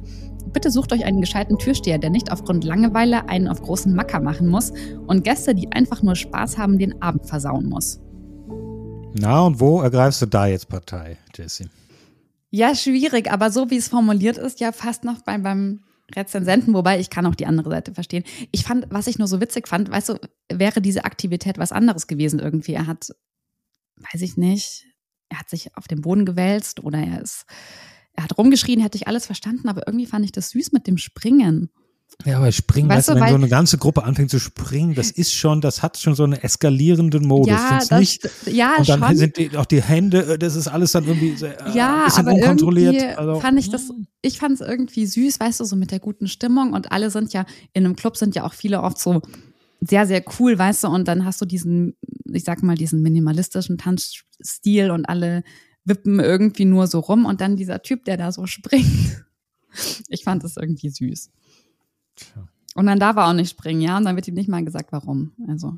Bitte 0.52 0.71
sucht 0.71 0.93
euch 0.93 1.05
einen 1.05 1.21
gescheiten 1.21 1.59
Türsteher, 1.59 1.99
der 1.99 2.11
nicht 2.11 2.31
aufgrund 2.31 2.62
Langeweile 2.62 3.29
einen 3.29 3.49
auf 3.49 3.61
großen 3.61 3.93
Macker 3.93 4.21
machen 4.21 4.47
muss 4.47 4.73
und 5.09 5.25
Gäste, 5.25 5.57
die 5.57 5.73
einfach 5.73 6.00
nur 6.05 6.14
Spaß 6.14 6.59
haben, 6.59 6.79
den 6.79 7.02
Abend 7.02 7.26
versauen 7.26 7.69
muss. 7.69 8.00
Na, 9.14 9.40
und 9.43 9.61
wo 9.61 9.81
ergreifst 9.81 10.23
du 10.23 10.26
da 10.26 10.47
jetzt 10.47 10.69
Partei, 10.69 11.19
Jesse? 11.35 11.69
Ja, 12.50 12.75
schwierig, 12.75 13.31
aber 13.31 13.50
so 13.50 13.71
wie 13.71 13.76
es 13.76 13.88
formuliert 13.88 14.38
ist, 14.38 14.61
ja 14.61 14.73
fast 14.73 15.05
noch 15.05 15.23
beim, 15.23 15.43
beim 15.43 15.81
Rezensenten, 16.14 16.75
wobei 16.75 16.99
ich 16.99 17.11
kann 17.11 17.26
auch 17.26 17.35
die 17.35 17.47
andere 17.47 17.71
Seite 17.71 17.95
verstehen. 17.95 18.25
Ich 18.50 18.64
fand, 18.64 18.87
was 18.90 19.07
ich 19.07 19.19
nur 19.19 19.29
so 19.29 19.40
witzig 19.40 19.69
fand, 19.69 19.90
weißt 19.90 20.11
du, 20.11 20.19
wäre 20.52 20.81
diese 20.81 21.05
Aktivität 21.05 21.59
was 21.59 21.73
anderes 21.73 22.07
gewesen 22.07 22.40
irgendwie. 22.40 22.75
Er 22.75 22.87
hat, 22.87 23.11
weiß 24.12 24.23
ich 24.23 24.37
nicht, 24.37 24.87
er 25.29 25.38
hat 25.38 25.49
sich 25.49 25.76
auf 25.76 25.87
den 25.87 26.00
Boden 26.00 26.26
gewälzt 26.26 26.83
oder 26.83 26.99
er 26.99 27.23
ist, 27.23 27.47
er 28.14 28.25
hat 28.25 28.37
rumgeschrien, 28.37 28.81
hätte 28.81 28.97
ich 28.97 29.07
alles 29.07 29.26
verstanden, 29.26 29.69
aber 29.69 29.87
irgendwie 29.87 30.07
fand 30.07 30.25
ich 30.25 30.33
das 30.33 30.50
süß 30.50 30.73
mit 30.73 30.87
dem 30.87 30.99
Springen. 30.99 31.71
Ja, 32.26 32.37
aber 32.37 32.52
springen, 32.52 32.88
Weißt 32.88 33.09
weißt 33.09 33.17
du, 33.17 33.23
wenn 33.23 33.29
so 33.31 33.35
eine 33.37 33.49
ganze 33.49 33.79
Gruppe 33.79 34.05
anfängt 34.05 34.31
zu 34.31 34.38
springen, 34.38 34.95
das 34.95 35.11
ist 35.11 35.33
schon, 35.33 35.61
das 35.62 35.83
hat 35.83 35.97
schon 35.97 36.14
so 36.14 36.25
einen 36.25 36.35
eskalierenden 36.35 37.26
Modus, 37.26 37.49
ja, 37.49 37.79
das, 37.79 37.90
nicht? 37.99 38.29
ja, 38.47 38.76
Und 38.79 38.88
dann 38.88 39.02
schon. 39.02 39.17
sind 39.17 39.37
die, 39.38 39.57
auch 39.57 39.64
die 39.64 39.83
Hände, 39.83 40.35
äh, 40.35 40.38
das 40.38 40.55
ist 40.55 40.69
alles 40.69 40.93
dann 40.93 41.07
irgendwie 41.07 41.45
äh, 41.45 41.55
Ja, 41.75 42.00
ein 42.00 42.05
bisschen 42.05 42.29
aber 42.29 42.37
unkontrolliert. 42.37 42.95
irgendwie 42.95 43.17
Also, 43.17 43.40
fand 43.40 43.59
ich 43.59 43.71
das, 43.71 43.90
ich 44.21 44.38
fand 44.38 44.61
es 44.61 44.61
irgendwie 44.61 45.07
süß, 45.07 45.40
weißt 45.40 45.61
du, 45.61 45.64
so 45.64 45.76
mit 45.76 45.93
der 45.93 46.00
guten 46.00 46.29
Stimmung 46.29 46.75
und 46.75 46.93
alle 46.93 47.11
sind 47.11 47.33
ja, 47.33 47.47
in 47.73 47.85
einem 47.87 47.97
Club 47.97 48.17
sind 48.19 48.35
ja 48.35 48.45
auch 48.45 48.52
viele 48.52 48.83
oft 48.83 48.99
so 48.99 49.23
sehr, 49.81 50.07
sehr 50.07 50.23
cool, 50.38 50.59
weißt 50.59 50.85
du, 50.85 50.88
und 50.88 51.09
dann 51.09 51.25
hast 51.25 51.40
du 51.40 51.47
diesen, 51.47 51.97
ich 52.31 52.45
sag 52.45 52.62
mal, 52.62 52.76
diesen 52.76 53.00
minimalistischen 53.00 53.79
Tanzstil 53.79 54.90
und 54.90 55.07
alle 55.07 55.43
wippen 55.87 56.21
irgendwie 56.21 56.67
nur 56.67 56.87
so 56.87 57.00
rum 57.00 57.25
und 57.25 57.40
dann 57.40 57.57
dieser 57.57 57.81
Typ, 57.83 58.05
der 58.05 58.19
da 58.19 58.31
so 58.31 58.47
springt. 58.47 59.25
Ich 60.09 60.25
fand 60.25 60.45
das 60.45 60.57
irgendwie 60.57 60.90
süß. 60.90 61.31
Und 62.75 62.87
dann 62.87 62.99
darf 63.00 63.17
er 63.17 63.29
auch 63.29 63.33
nicht 63.33 63.50
springen, 63.50 63.81
ja, 63.81 63.97
und 63.97 64.05
dann 64.05 64.17
wird 64.17 64.29
ihm 64.29 64.35
nicht 64.35 64.49
mal 64.49 64.65
gesagt, 64.65 64.93
warum. 64.93 65.33
Also, 65.49 65.75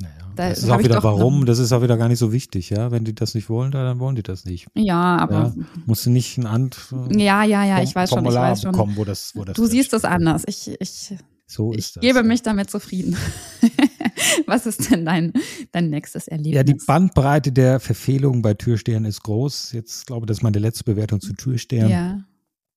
Naja, 0.00 0.12
Da 0.36 0.48
das 0.48 0.62
ist 0.62 0.70
auch 0.70 0.78
wieder 0.78 1.02
warum, 1.02 1.44
das 1.44 1.58
ist 1.58 1.72
auch 1.72 1.82
wieder 1.82 1.96
gar 1.96 2.08
nicht 2.08 2.20
so 2.20 2.32
wichtig, 2.32 2.70
ja. 2.70 2.90
Wenn 2.90 3.04
die 3.04 3.14
das 3.14 3.34
nicht 3.34 3.50
wollen, 3.50 3.72
dann 3.72 3.98
wollen 3.98 4.14
die 4.16 4.22
das 4.22 4.44
nicht. 4.44 4.68
ja, 4.74 5.16
aber, 5.18 5.54
Musst 5.86 6.06
du 6.06 6.10
nicht 6.10 6.38
ein 6.38 6.46
Ant 6.46 6.94
ja, 7.10 7.42
ja, 7.44 7.64
ja, 7.64 7.82
ich 7.82 7.94
weiß 7.94 8.10
schon, 8.10 8.20
ich 8.20 8.24
Formular 8.24 8.52
weiß 8.52 8.62
schon. 8.62 8.72
bekommen, 8.72 8.96
wo 8.96 9.04
das, 9.04 9.32
wo 9.34 9.44
das 9.44 9.56
Du 9.56 9.66
siehst 9.66 9.92
es 9.92 10.04
anders. 10.04 10.44
Ich, 10.46 10.70
ich, 10.80 11.14
So 11.46 11.72
Ich 11.72 11.78
ist 11.78 11.96
das. 11.96 12.00
gebe 12.00 12.18
ja. 12.18 12.22
mich 12.22 12.42
damit 12.42 12.70
zufrieden. 12.70 13.16
Was 14.46 14.66
ist 14.66 14.90
denn 14.90 15.04
dein, 15.04 15.32
dein 15.72 15.90
nächstes 15.90 16.28
Erlebnis? 16.28 16.54
Ja, 16.54 16.62
die 16.62 16.74
Bandbreite 16.74 17.52
der 17.52 17.80
Verfehlungen 17.80 18.40
bei 18.40 18.54
Türstehern 18.54 19.04
ist 19.04 19.22
groß. 19.22 19.72
Jetzt 19.72 20.06
glaube 20.06 20.24
ich, 20.24 20.28
das 20.28 20.38
ist 20.38 20.42
meine 20.42 20.58
letzte 20.58 20.84
Bewertung 20.84 21.20
zu 21.20 21.32
Türstehern. 21.34 21.90
Ja. 21.90 22.24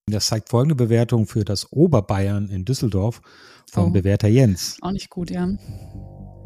Das 0.08 0.28
zeigt 0.28 0.50
folgende 0.50 0.76
Bewertung 0.76 1.26
für 1.26 1.44
das 1.44 1.72
Oberbayern 1.72 2.48
in 2.50 2.64
Düsseldorf 2.64 3.22
vom 3.72 3.88
Oh. 3.88 3.90
Bewerter 3.90 4.28
Jens. 4.28 4.78
Auch 4.82 4.92
nicht 4.92 5.10
gut, 5.10 5.32
ja. 5.32 5.50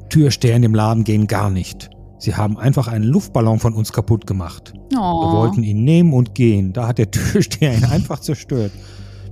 Türsteher 0.10 0.56
in 0.56 0.62
dem 0.62 0.74
Laden 0.74 1.04
gehen 1.04 1.28
gar 1.28 1.50
nicht. 1.50 1.89
Sie 2.20 2.36
haben 2.36 2.58
einfach 2.58 2.88
einen 2.88 3.04
Luftballon 3.04 3.60
von 3.60 3.74
uns 3.74 3.92
kaputt 3.92 4.25
gemacht. 4.25 4.74
Oh. 4.94 4.98
Wir 4.98 5.38
wollten 5.38 5.63
ihn 5.63 5.84
nehmen 5.84 6.13
und 6.13 6.36
gehen. 6.36 6.72
Da 6.72 6.88
hat 6.88 7.00
der 7.00 7.12
Türsteher 7.12 7.75
ihn 7.78 7.84
einfach 7.84 8.20
zerstört. 8.20 8.72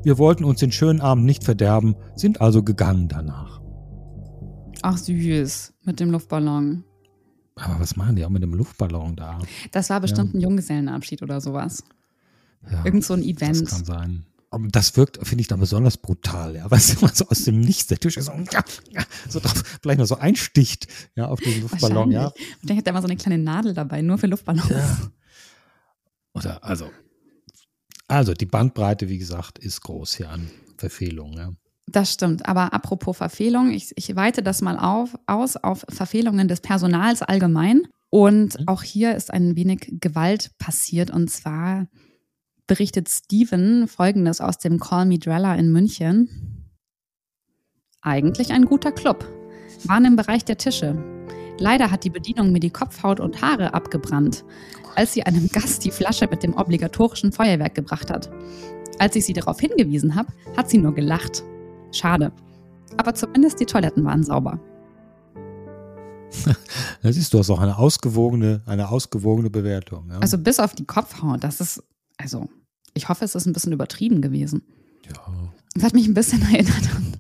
Wir 0.04 0.18
wollten 0.18 0.44
uns 0.44 0.60
den 0.60 0.74
schönen 0.74 1.00
Abend 1.00 1.24
nicht 1.24 1.46
verderben, 1.46 1.96
sind 2.16 2.42
also 2.42 2.64
gegangen 2.64 3.08
danach. 3.08 3.62
Ach 4.82 4.98
süß, 4.98 5.74
mit 5.86 6.02
dem 6.02 6.12
Luftballon. 6.12 6.84
Aber 7.56 7.80
was 7.80 7.96
machen 7.96 8.18
die 8.18 8.26
auch 8.26 8.30
mit 8.30 8.44
dem 8.44 8.54
Luftballon 8.54 9.16
da? 9.16 9.40
Das 9.72 9.90
war 9.90 10.02
bestimmt 10.02 10.34
ja. 10.34 10.40
ein 10.40 10.42
Junggesellenabschied 10.42 11.24
oder 11.24 11.40
sowas. 11.40 11.82
Ja, 12.70 12.86
Irgend 12.86 13.04
so 13.06 13.14
ein 13.14 13.24
Event. 13.24 13.62
Das 13.62 13.70
kann 13.70 13.86
sein. 13.86 14.26
Aber 14.50 14.68
das 14.70 14.96
wirkt, 14.96 15.20
finde 15.28 15.42
ich, 15.42 15.48
dann 15.48 15.60
besonders 15.60 15.98
brutal, 15.98 16.56
ja. 16.56 16.70
Weißt 16.72 17.02
du, 17.02 17.08
so 17.08 17.28
aus 17.28 17.44
dem 17.44 17.60
Nichts, 17.60 17.88
der 17.88 18.00
Tisch 18.00 18.16
so, 18.16 18.32
so 19.30 19.40
drauf, 19.40 19.80
vielleicht 19.82 20.00
noch 20.00 20.06
so 20.06 20.18
einsticht, 20.18 20.88
ja, 21.16 21.28
auf 21.28 21.40
diesen 21.40 21.64
Luftballon, 21.64 22.12
ja. 22.12 22.28
Und 22.28 22.70
dann 22.70 22.78
hat 22.78 22.88
er 22.88 22.92
immer 22.92 23.02
so 23.02 23.08
eine 23.08 23.18
kleine 23.18 23.38
Nadel 23.38 23.74
dabei, 23.74 24.02
nur 24.02 24.18
für 24.18 24.28
Luftballons. 24.28 24.70
Ja. 24.70 25.12
Oder, 26.34 26.64
also, 26.64 26.90
also 28.08 28.34
die 28.34 28.46
Bandbreite, 28.46 29.10
wie 29.10 29.18
gesagt, 29.18 29.60
ist 29.60 29.82
groß 29.82 30.16
hier 30.16 30.30
an 30.30 30.50
Verfehlungen, 30.78 31.38
ja. 31.38 31.52
Das 31.90 32.12
stimmt. 32.12 32.48
Aber 32.48 32.74
apropos 32.74 33.18
Verfehlung, 33.18 33.72
ich, 33.72 33.94
ich 33.96 34.16
weite 34.16 34.44
das 34.44 34.62
mal 34.62 34.78
auf, 34.78 35.18
aus 35.26 35.56
auf 35.56 35.86
Verfehlungen 35.90 36.48
des 36.48 36.60
Personals 36.60 37.22
allgemein. 37.22 37.84
Und 38.10 38.60
mhm. 38.60 38.68
auch 38.68 38.84
hier 38.84 39.16
ist 39.16 39.32
ein 39.32 39.56
wenig 39.56 39.94
Gewalt 40.02 40.52
passiert. 40.58 41.12
Und 41.12 41.30
zwar 41.30 41.88
berichtet 42.68 43.10
Steven 43.10 43.88
Folgendes 43.88 44.42
aus 44.42 44.58
dem 44.58 44.80
Call 44.80 45.06
Me 45.06 45.18
Drella 45.18 45.56
in 45.56 45.72
München. 45.72 46.30
Eigentlich 48.02 48.52
ein 48.52 48.66
guter 48.66 48.92
Club. 48.92 49.26
Waren 49.86 50.06
im 50.06 50.16
Bereich 50.16 50.46
der 50.46 50.58
Tische. 50.58 50.96
Leider 51.60 51.90
hat 51.90 52.04
die 52.04 52.10
Bedienung 52.10 52.52
mir 52.52 52.60
die 52.60 52.70
Kopfhaut 52.70 53.20
und 53.20 53.42
Haare 53.42 53.74
abgebrannt, 53.74 54.46
als 54.96 55.14
sie 55.14 55.24
einem 55.24 55.50
Gast 55.50 55.84
die 55.86 55.92
Flasche 55.92 56.28
mit 56.30 56.44
dem 56.44 56.54
obligatorischen 56.56 57.32
Feuerwerk 57.32 57.74
gebracht 57.74 58.12
hat. 58.12 58.30
Als 59.00 59.16
ich 59.16 59.26
sie 59.26 59.34
darauf 59.34 59.60
hingewiesen 59.60 60.16
habe, 60.16 60.32
hat 60.56 60.70
sie 60.70 60.78
nur 60.78 60.94
gelacht. 60.94 61.44
Schade. 61.92 62.32
Aber 62.98 63.16
zumindest 63.16 63.60
die 63.60 63.66
Toiletten 63.66 64.04
waren 64.06 64.24
sauber. 64.24 64.60
Da 67.04 67.14
siehst 67.14 67.34
du, 67.34 67.40
hast 67.40 67.50
auch 67.50 67.60
eine 67.60 67.78
ausgewogene, 67.78 68.62
eine 68.66 68.90
ausgewogene 68.90 69.50
Bewertung. 69.50 70.10
Ja? 70.10 70.20
Also 70.20 70.38
bis 70.38 70.60
auf 70.60 70.74
die 70.74 70.86
Kopfhaut, 70.86 71.44
das 71.44 71.62
ist, 71.62 71.84
also 72.18 72.50
ich 72.94 73.10
hoffe, 73.10 73.26
es 73.26 73.36
ist 73.36 73.46
ein 73.46 73.54
bisschen 73.54 73.74
übertrieben 73.74 74.22
gewesen. 74.22 74.64
Ja. 75.06 75.54
Das 75.74 75.84
hat 75.84 75.94
mich 75.94 76.08
ein 76.08 76.14
bisschen 76.14 76.42
erinnert 76.52 76.90
an, 76.96 77.20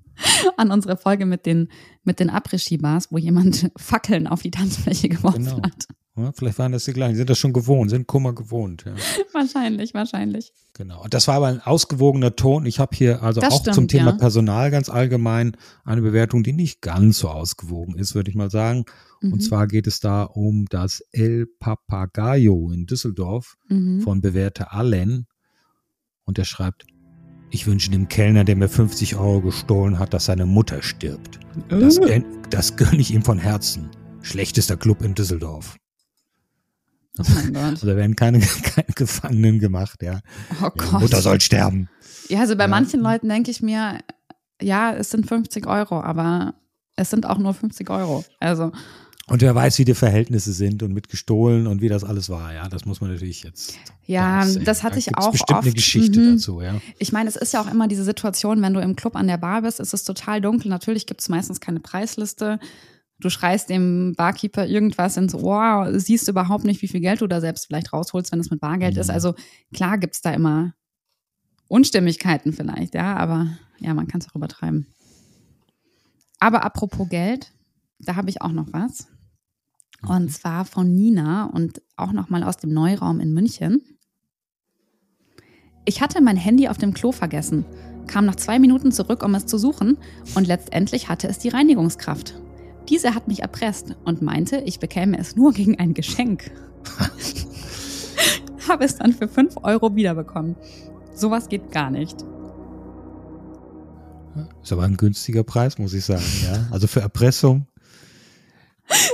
an 0.57 0.71
unsere 0.71 0.97
Folge 0.97 1.25
mit 1.25 1.45
den, 1.45 1.69
mit 2.03 2.19
den 2.19 2.29
Après-Ski-Bars, 2.29 3.11
wo 3.11 3.17
jemand 3.17 3.71
Fackeln 3.77 4.27
auf 4.27 4.41
die 4.41 4.51
Tanzfläche 4.51 5.09
geworfen 5.09 5.45
genau. 5.45 5.61
hat. 5.61 5.87
Ja, 6.17 6.31
vielleicht 6.33 6.57
waren 6.57 6.71
das 6.71 6.85
die 6.85 6.93
gleichen, 6.93 7.15
sind 7.15 7.29
das 7.29 7.37
schon 7.37 7.53
gewohnt, 7.53 7.91
sind 7.91 8.07
Kummer 8.07 8.33
gewohnt. 8.33 8.85
Ja. 8.85 8.93
Wahrscheinlich, 9.33 9.93
wahrscheinlich. 9.93 10.51
Genau. 10.73 11.03
Und 11.03 11.13
das 11.13 11.27
war 11.27 11.35
aber 11.35 11.47
ein 11.47 11.61
ausgewogener 11.61 12.35
Ton. 12.35 12.65
Ich 12.65 12.79
habe 12.79 12.95
hier 12.95 13.21
also 13.21 13.39
das 13.39 13.53
auch 13.53 13.59
stimmt, 13.59 13.75
zum 13.75 13.87
Thema 13.87 14.11
ja. 14.11 14.17
Personal 14.17 14.71
ganz 14.71 14.89
allgemein 14.89 15.55
eine 15.83 16.01
Bewertung, 16.01 16.41
die 16.41 16.53
nicht 16.53 16.81
ganz 16.81 17.19
so 17.19 17.29
ausgewogen 17.29 17.95
ist, 17.95 18.15
würde 18.15 18.31
ich 18.31 18.35
mal 18.35 18.49
sagen. 18.49 18.85
Mhm. 19.21 19.33
Und 19.33 19.39
zwar 19.41 19.67
geht 19.67 19.85
es 19.85 19.99
da 19.99 20.23
um 20.23 20.65
das 20.69 21.01
El 21.11 21.45
Papagayo 21.59 22.71
in 22.71 22.87
Düsseldorf 22.87 23.55
mhm. 23.69 24.01
von 24.01 24.21
Bewährte 24.21 24.71
Allen. 24.71 25.27
Und 26.25 26.39
er 26.39 26.45
schreibt, 26.45 26.87
ich 27.49 27.67
wünsche 27.67 27.91
dem 27.91 28.07
Kellner, 28.07 28.43
der 28.43 28.55
mir 28.55 28.69
50 28.69 29.15
Euro 29.15 29.41
gestohlen 29.41 29.99
hat, 29.99 30.13
dass 30.13 30.25
seine 30.25 30.45
Mutter 30.45 30.81
stirbt. 30.81 31.39
Das, 31.69 31.97
äh. 31.97 32.23
das 32.49 32.75
gönne 32.75 32.97
ich 32.97 33.13
ihm 33.13 33.23
von 33.23 33.37
Herzen. 33.37 33.89
Schlechtester 34.21 34.75
Club 34.75 35.01
in 35.01 35.15
Düsseldorf. 35.15 35.77
Oh 37.19 37.23
mein 37.35 37.53
Gott. 37.53 37.63
Also 37.63 37.87
da 37.87 37.95
werden 37.95 38.15
keine, 38.15 38.39
keine 38.63 38.93
Gefangenen 38.95 39.59
gemacht, 39.59 40.01
ja. 40.03 40.21
Oh 40.61 40.69
Gott. 40.75 41.01
Mutter 41.01 41.21
soll 41.21 41.41
sterben. 41.41 41.89
Ja, 42.29 42.41
also 42.41 42.55
bei 42.55 42.65
ja. 42.65 42.67
manchen 42.67 43.01
Leuten 43.01 43.29
denke 43.29 43.51
ich 43.51 43.61
mir, 43.61 43.99
ja, 44.61 44.93
es 44.93 45.09
sind 45.09 45.27
50 45.27 45.67
Euro, 45.67 46.01
aber 46.01 46.55
es 46.95 47.09
sind 47.09 47.25
auch 47.25 47.37
nur 47.37 47.53
50 47.53 47.89
Euro. 47.89 48.25
Also. 48.39 48.71
Und 49.27 49.41
wer 49.41 49.53
weiß, 49.53 49.77
wie 49.79 49.85
die 49.85 49.93
Verhältnisse 49.93 50.53
sind 50.53 50.83
und 50.83 50.93
mit 50.93 51.09
gestohlen 51.09 51.67
und 51.67 51.81
wie 51.81 51.89
das 51.89 52.05
alles 52.05 52.29
war, 52.29 52.53
ja, 52.53 52.69
das 52.69 52.85
muss 52.85 53.01
man 53.01 53.11
natürlich 53.11 53.43
jetzt. 53.43 53.75
Ja, 54.05 54.45
das, 54.45 54.59
das 54.63 54.83
hatte 54.83 54.99
ich 54.99 55.17
auch 55.17 55.31
bestimmt 55.31 55.57
oft. 55.57 55.67
eine 55.67 55.73
Geschichte 55.73 56.19
mhm. 56.19 56.35
dazu, 56.35 56.61
ja. 56.61 56.75
Ich 56.97 57.11
meine, 57.11 57.29
es 57.29 57.35
ist 57.35 57.53
ja 57.53 57.61
auch 57.61 57.69
immer 57.69 57.89
diese 57.89 58.05
Situation, 58.05 58.61
wenn 58.61 58.73
du 58.73 58.79
im 58.79 58.95
Club 58.95 59.17
an 59.17 59.27
der 59.27 59.37
Bar 59.37 59.63
bist, 59.63 59.81
ist 59.81 59.93
es 59.93 60.05
total 60.05 60.39
dunkel. 60.39 60.69
Natürlich 60.69 61.05
gibt 61.07 61.19
es 61.19 61.27
meistens 61.27 61.59
keine 61.59 61.81
Preisliste 61.81 62.59
du 63.19 63.29
schreist 63.29 63.69
dem 63.69 64.13
Barkeeper 64.15 64.65
irgendwas 64.67 65.17
ins 65.17 65.33
Ohr, 65.33 65.91
siehst 65.99 66.27
überhaupt 66.27 66.65
nicht, 66.65 66.81
wie 66.81 66.87
viel 66.87 66.99
Geld 66.99 67.21
du 67.21 67.27
da 67.27 67.41
selbst 67.41 67.67
vielleicht 67.67 67.93
rausholst, 67.93 68.31
wenn 68.31 68.39
es 68.39 68.51
mit 68.51 68.59
Bargeld 68.59 68.95
mhm. 68.95 69.01
ist. 69.01 69.09
Also 69.09 69.35
klar 69.73 69.97
gibt's 69.97 70.21
da 70.21 70.31
immer 70.33 70.73
Unstimmigkeiten 71.67 72.53
vielleicht, 72.53 72.95
ja, 72.95 73.15
aber 73.15 73.47
ja, 73.79 73.93
man 73.93 74.07
kann 74.07 74.21
es 74.21 74.29
auch 74.29 74.35
übertreiben. 74.35 74.87
Aber 76.39 76.63
apropos 76.63 77.09
Geld, 77.09 77.51
da 77.99 78.15
habe 78.15 78.29
ich 78.29 78.41
auch 78.41 78.51
noch 78.51 78.71
was. 78.71 79.07
Und 80.07 80.31
zwar 80.31 80.65
von 80.65 80.93
Nina 80.93 81.45
und 81.45 81.81
auch 81.95 82.11
nochmal 82.11 82.43
aus 82.43 82.57
dem 82.57 82.71
Neuraum 82.71 83.19
in 83.19 83.33
München. 83.33 83.81
Ich 85.85 86.01
hatte 86.01 86.21
mein 86.21 86.37
Handy 86.37 86.67
auf 86.67 86.77
dem 86.77 86.93
Klo 86.93 87.11
vergessen, 87.11 87.65
kam 88.05 88.25
nach 88.25 88.35
zwei 88.35 88.59
Minuten 88.59 88.91
zurück, 88.91 89.23
um 89.23 89.33
es 89.35 89.47
zu 89.47 89.57
suchen, 89.57 89.97
und 90.35 90.47
letztendlich 90.47 91.09
hatte 91.09 91.27
es 91.27 91.39
die 91.39 91.49
Reinigungskraft. 91.49 92.35
Diese 92.89 93.13
hat 93.13 93.27
mich 93.27 93.41
erpresst 93.41 93.95
und 94.05 94.21
meinte, 94.21 94.57
ich 94.57 94.79
bekäme 94.79 95.17
es 95.17 95.35
nur 95.35 95.51
gegen 95.53 95.77
ein 95.79 95.93
Geschenk. 95.93 96.51
Habe 98.67 98.85
es 98.85 98.95
dann 98.97 99.13
für 99.13 99.27
5 99.27 99.57
Euro 99.63 99.95
wiederbekommen. 99.95 100.55
Sowas 101.13 101.49
geht 101.49 101.71
gar 101.71 101.89
nicht. 101.89 102.17
Ist 104.61 104.71
aber 104.71 104.83
ein 104.83 104.97
günstiger 104.97 105.43
Preis, 105.43 105.77
muss 105.77 105.93
ich 105.93 106.05
sagen, 106.05 106.23
ja. 106.43 106.67
Also 106.71 106.87
für 106.87 107.01
Erpressung. 107.01 107.67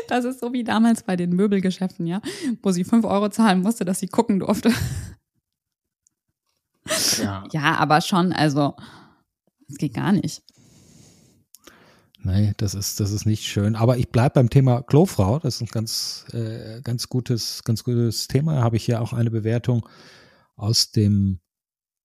Das 0.07 0.25
ist 0.25 0.39
so 0.41 0.53
wie 0.53 0.63
damals 0.63 1.01
bei 1.01 1.15
den 1.15 1.31
Möbelgeschäften, 1.31 2.05
ja, 2.05 2.21
wo 2.61 2.69
sie 2.69 2.83
5 2.83 3.05
Euro 3.05 3.29
zahlen 3.29 3.61
musste, 3.61 3.85
dass 3.85 3.99
sie 3.99 4.07
gucken 4.07 4.39
durfte. 4.39 4.71
Ja. 7.17 7.43
ja, 7.51 7.75
aber 7.77 8.01
schon, 8.01 8.33
also, 8.33 8.75
es 9.67 9.77
geht 9.77 9.95
gar 9.95 10.11
nicht. 10.11 10.43
Nee, 12.25 12.53
das 12.55 12.73
ist, 12.73 13.01
das 13.01 13.11
ist 13.11 13.25
nicht 13.25 13.43
schön. 13.43 13.75
Aber 13.75 13.97
ich 13.97 14.09
bleibe 14.09 14.35
beim 14.35 14.49
Thema 14.49 14.81
Klofrau. 14.81 15.39
Das 15.39 15.55
ist 15.55 15.61
ein 15.61 15.67
ganz, 15.67 16.25
äh, 16.31 16.81
ganz 16.81 17.09
gutes, 17.09 17.63
ganz 17.65 17.83
gutes 17.83 18.29
Thema. 18.29 18.55
Da 18.55 18.63
habe 18.63 18.77
ich 18.77 18.85
hier 18.85 19.01
auch 19.01 19.11
eine 19.11 19.29
Bewertung 19.29 19.87
aus 20.55 20.91
dem 20.91 21.39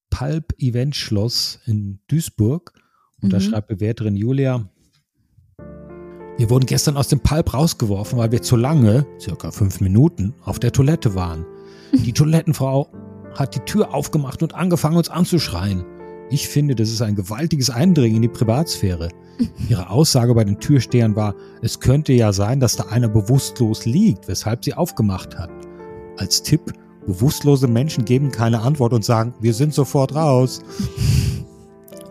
Pulp 0.09 0.53
Event 0.57 0.95
Schloss 0.95 1.59
in 1.65 2.01
Duisburg. 2.07 2.73
Und 3.21 3.29
mhm. 3.29 3.31
da 3.31 3.39
schreibt 3.39 3.69
Bewerterin 3.69 4.17
Julia, 4.17 4.69
wir 6.37 6.49
wurden 6.49 6.65
gestern 6.65 6.97
aus 6.97 7.07
dem 7.07 7.21
Pulp 7.21 7.53
rausgeworfen, 7.53 8.17
weil 8.17 8.31
wir 8.31 8.41
zu 8.41 8.57
lange, 8.57 9.05
circa 9.19 9.51
fünf 9.51 9.79
Minuten, 9.79 10.33
auf 10.43 10.59
der 10.59 10.73
Toilette 10.73 11.15
waren. 11.15 11.45
Die 11.93 12.13
Toilettenfrau 12.13 12.89
hat 13.35 13.55
die 13.55 13.59
Tür 13.59 13.93
aufgemacht 13.93 14.43
und 14.43 14.53
angefangen, 14.53 14.97
uns 14.97 15.09
anzuschreien. 15.09 15.85
Ich 16.29 16.47
finde, 16.47 16.75
das 16.75 16.89
ist 16.89 17.01
ein 17.01 17.15
gewaltiges 17.15 17.69
Eindringen 17.69 18.17
in 18.17 18.21
die 18.21 18.27
Privatsphäre. 18.27 19.09
Ihre 19.67 19.89
Aussage 19.89 20.35
bei 20.35 20.43
den 20.43 20.59
Türstehern 20.59 21.15
war, 21.15 21.33
es 21.61 21.79
könnte 21.79 22.13
ja 22.13 22.33
sein, 22.33 22.59
dass 22.59 22.75
da 22.75 22.85
einer 22.85 23.07
bewusstlos 23.07 23.85
liegt, 23.85 24.27
weshalb 24.27 24.63
sie 24.63 24.73
aufgemacht 24.73 25.37
hat. 25.37 25.49
Als 26.17 26.43
Tipp, 26.43 26.73
bewusstlose 27.07 27.67
Menschen 27.67 28.05
geben 28.05 28.31
keine 28.31 28.61
Antwort 28.61 28.93
und 28.93 29.03
sagen, 29.03 29.33
wir 29.39 29.53
sind 29.53 29.73
sofort 29.73 30.13
raus. 30.15 30.61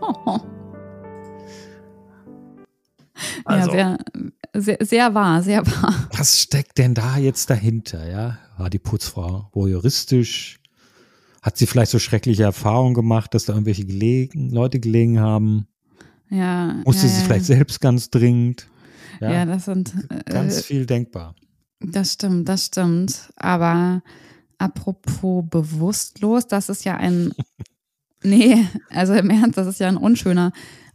Oh. 0.01 0.39
Also, 3.45 3.71
ja, 3.71 3.97
sehr, 4.53 4.61
sehr, 4.61 4.77
sehr 4.81 5.13
wahr, 5.15 5.41
sehr 5.41 5.65
wahr. 5.65 5.93
Was 6.15 6.39
steckt 6.39 6.77
denn 6.77 6.93
da 6.93 7.17
jetzt 7.17 7.49
dahinter, 7.49 8.07
ja? 8.07 8.37
War 8.57 8.69
die 8.69 8.79
Putzfrau 8.79 9.49
voyeuristisch? 9.53 10.59
Hat 11.41 11.57
sie 11.57 11.67
vielleicht 11.67 11.91
so 11.91 11.99
schreckliche 11.99 12.43
Erfahrungen 12.43 12.93
gemacht, 12.93 13.33
dass 13.33 13.45
da 13.45 13.53
irgendwelche 13.53 13.85
gelegen, 13.85 14.49
Leute 14.49 14.79
gelegen 14.79 15.19
haben? 15.19 15.67
Ja. 16.29 16.81
Musste 16.85 17.07
ja, 17.07 17.13
sie 17.13 17.19
ja. 17.19 17.25
vielleicht 17.25 17.45
selbst 17.45 17.79
ganz 17.79 18.09
dringend? 18.09 18.67
Ja, 19.21 19.31
ja 19.31 19.45
das 19.45 19.65
sind 19.65 19.93
äh, 20.09 20.31
ganz 20.31 20.61
viel 20.61 20.85
denkbar. 20.85 21.35
Das 21.79 22.13
stimmt, 22.13 22.49
das 22.49 22.65
stimmt. 22.65 23.31
Aber 23.37 24.03
apropos 24.57 25.45
bewusstlos, 25.49 26.47
das 26.47 26.69
ist 26.69 26.83
ja 26.83 26.97
ein, 26.97 27.33
nee, 28.23 28.65
also 28.89 29.13
im 29.13 29.29
Ernst, 29.29 29.57
das 29.57 29.67
ist 29.67 29.79
ja 29.79 29.87
ein 29.87 29.97
unschöner 29.97 30.51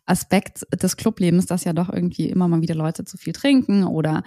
Aspekt 0.07 0.67
des 0.83 0.99
Clublebens, 0.99 1.47
dass 1.47 1.65
ja 1.65 1.73
doch 1.73 1.91
irgendwie 1.91 2.29
immer 2.29 2.47
mal 2.47 2.61
wieder 2.61 2.75
Leute 2.75 3.07
zu 3.07 3.17
viel 3.17 3.33
trinken 3.33 3.85
oder 3.85 4.23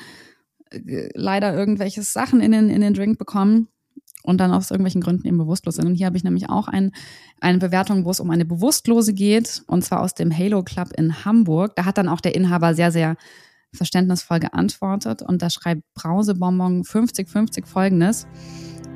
äh, 0.71 1.09
leider 1.13 1.53
irgendwelche 1.53 2.01
Sachen 2.01 2.41
in 2.41 2.51
den, 2.51 2.69
in 2.69 2.81
den 2.81 2.95
Drink 2.95 3.19
bekommen 3.19 3.67
und 4.27 4.39
dann 4.39 4.51
aus 4.51 4.71
irgendwelchen 4.71 5.01
Gründen 5.01 5.25
eben 5.25 5.37
bewusstlos 5.37 5.75
sind. 5.75 5.85
Und 5.87 5.95
hier 5.95 6.05
habe 6.05 6.17
ich 6.17 6.23
nämlich 6.23 6.49
auch 6.49 6.67
ein, 6.67 6.91
eine 7.39 7.59
Bewertung, 7.59 8.03
wo 8.03 8.11
es 8.11 8.19
um 8.19 8.29
eine 8.29 8.43
Bewusstlose 8.43 9.13
geht, 9.13 9.63
und 9.67 9.83
zwar 9.85 10.01
aus 10.01 10.13
dem 10.13 10.37
Halo 10.37 10.63
Club 10.63 10.89
in 10.97 11.23
Hamburg. 11.23 11.75
Da 11.75 11.85
hat 11.85 11.97
dann 11.97 12.09
auch 12.09 12.19
der 12.19 12.35
Inhaber 12.35 12.73
sehr, 12.73 12.91
sehr 12.91 13.15
verständnisvoll 13.73 14.39
geantwortet 14.39 15.21
und 15.21 15.41
da 15.41 15.49
schreibt 15.49 15.81
Brausebonbon 15.93 16.83
5050 16.83 17.65
folgendes. 17.65 18.27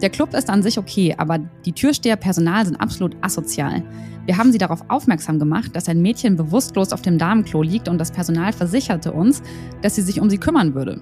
Der 0.02 0.10
Club 0.10 0.34
ist 0.34 0.50
an 0.50 0.64
sich 0.64 0.78
okay, 0.78 1.16
aber 1.18 1.40
die 1.66 1.74
Türsteher 1.74 2.16
Personal 2.16 2.66
sind 2.66 2.76
absolut 2.78 3.16
asozial. 3.22 3.84
Wir 4.26 4.38
haben 4.38 4.52
sie 4.52 4.58
darauf 4.58 4.84
aufmerksam 4.90 5.40
gemacht, 5.40 5.76
dass 5.76 5.88
ein 5.88 6.02
Mädchen 6.02 6.36
bewusstlos 6.36 6.92
auf 6.92 7.02
dem 7.02 7.18
Damenklo 7.18 7.62
liegt 7.62 7.88
und 7.88 8.00
das 8.00 8.12
Personal 8.12 8.52
versicherte 8.52 9.12
uns, 9.12 9.42
dass 9.82 9.96
sie 9.96 10.02
sich 10.02 10.20
um 10.20 10.30
sie 10.30 10.40
kümmern 10.40 10.74
würde. 10.74 11.02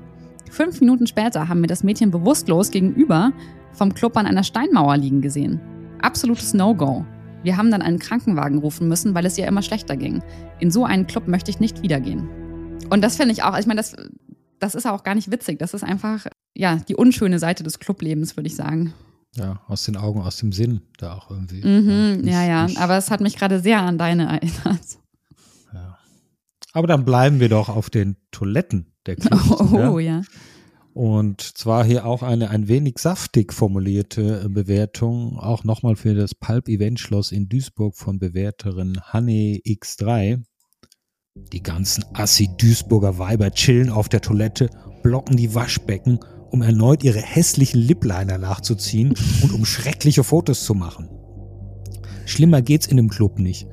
Fünf 0.50 0.80
Minuten 0.82 1.08
später 1.08 1.48
haben 1.48 1.62
wir 1.62 1.68
das 1.68 1.84
Mädchen 1.84 2.12
bewusstlos 2.12 2.72
gegenüber 2.72 3.32
vom 3.72 3.94
Club 3.94 4.18
an 4.18 4.26
einer 4.26 4.44
Steinmauer 4.44 4.98
liegen 4.98 5.22
gesehen. 5.22 5.60
Absolutes 6.02 6.54
No-Go. 6.54 7.06
Wir 7.44 7.56
haben 7.56 7.72
dann 7.72 7.82
einen 7.82 8.00
Krankenwagen 8.00 8.58
rufen 8.58 8.88
müssen, 8.88 9.14
weil 9.16 9.26
es 9.26 9.38
ihr 9.38 9.48
immer 9.48 9.62
schlechter 9.62 9.96
ging. 9.96 10.22
In 10.60 10.72
so 10.72 10.86
einen 10.86 11.08
Club 11.08 11.28
möchte 11.28 11.52
ich 11.52 11.60
nicht 11.60 11.82
wieder 11.82 12.00
gehen. 12.00 12.28
Und 12.90 13.02
das 13.02 13.16
finde 13.16 13.32
ich 13.32 13.44
auch, 13.44 13.58
ich 13.58 13.66
meine, 13.66 13.80
das, 13.80 13.96
das 14.60 14.76
ist 14.76 14.88
auch 14.88 15.04
gar 15.04 15.16
nicht 15.16 15.32
witzig. 15.32 15.60
Das 15.60 15.74
ist 15.74 15.84
einfach, 15.84 16.26
ja, 16.56 16.78
die 16.88 16.96
unschöne 16.96 17.40
Seite 17.40 17.64
des 17.64 17.80
Clublebens, 17.80 18.36
würde 18.36 18.48
ich 18.48 18.56
sagen. 18.56 18.94
Ja, 19.36 19.62
aus 19.68 19.84
den 19.84 19.96
Augen, 19.96 20.22
aus 20.22 20.38
dem 20.38 20.52
Sinn 20.52 20.82
da 20.98 21.14
auch 21.14 21.30
irgendwie. 21.30 21.66
Mhm, 21.66 22.28
ja, 22.28 22.44
ja, 22.44 22.68
ja. 22.68 22.82
aber 22.82 22.98
es 22.98 23.12
hat 23.12 23.22
mich 23.22 23.38
gerade 23.38 23.60
sehr 23.60 23.82
an 23.82 23.98
deine 23.98 24.26
erinnert. 24.30 24.82
Aber 26.73 26.88
dann 26.88 27.05
bleiben 27.05 27.39
wir 27.39 27.49
doch 27.49 27.69
auf 27.69 27.89
den 27.89 28.17
Toiletten 28.32 28.93
der 29.05 29.15
Clubs. 29.17 29.62
Oh, 29.71 29.99
ja. 29.99 30.19
ja. 30.19 30.21
Und 30.93 31.41
zwar 31.41 31.86
hier 31.86 32.05
auch 32.05 32.23
eine 32.23 32.49
ein 32.49 32.67
wenig 32.67 32.97
saftig 32.97 33.53
formulierte 33.53 34.49
Bewertung, 34.49 35.38
auch 35.38 35.63
nochmal 35.63 35.95
für 35.95 36.13
das 36.13 36.36
Pulp 36.36 36.67
Event 36.67 36.99
Schloss 36.99 37.32
in 37.32 37.47
Duisburg 37.47 37.95
von 37.95 38.19
Bewerterin 38.19 38.99
Hanne 39.03 39.60
X3. 39.65 40.43
Die 41.36 41.63
ganzen 41.63 42.03
assi 42.13 42.49
Duisburger 42.58 43.17
Weiber 43.17 43.51
chillen 43.51 43.89
auf 43.89 44.10
der 44.10 44.21
Toilette, 44.21 44.69
blocken 45.03 45.38
die 45.38 45.53
Waschbecken, 45.55 46.19
um 46.49 46.62
erneut 46.62 47.03
ihre 47.03 47.21
hässlichen 47.21 47.79
Lipliner 47.79 48.38
nachzuziehen 48.38 49.13
und 49.41 49.53
um 49.53 49.65
schreckliche 49.65 50.23
Fotos 50.23 50.65
zu 50.65 50.73
machen. 50.73 51.08
Schlimmer 52.25 52.62
geht's 52.62 52.88
in 52.88 52.97
dem 52.97 53.10
Club 53.10 53.39
nicht. 53.39 53.67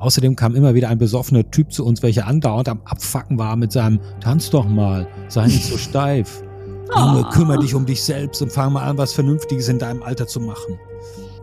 Außerdem 0.00 0.34
kam 0.34 0.54
immer 0.54 0.74
wieder 0.74 0.88
ein 0.88 0.98
besoffener 0.98 1.48
Typ 1.50 1.72
zu 1.72 1.84
uns, 1.84 2.02
welcher 2.02 2.26
andauernd 2.26 2.70
am 2.70 2.80
Abfacken 2.84 3.38
war 3.38 3.54
mit 3.56 3.70
seinem 3.70 4.00
Tanz 4.20 4.48
doch 4.48 4.66
mal, 4.66 5.06
sei 5.28 5.46
nicht 5.46 5.66
so 5.66 5.76
steif. 5.76 6.42
Junge, 6.96 7.28
kümmere 7.30 7.60
dich 7.60 7.74
um 7.74 7.84
dich 7.84 8.02
selbst 8.02 8.40
und 8.40 8.50
fang 8.50 8.72
mal 8.72 8.82
an, 8.88 8.96
was 8.96 9.12
Vernünftiges 9.12 9.68
in 9.68 9.78
deinem 9.78 10.02
Alter 10.02 10.26
zu 10.26 10.40
machen. 10.40 10.78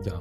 Ja. 0.04 0.20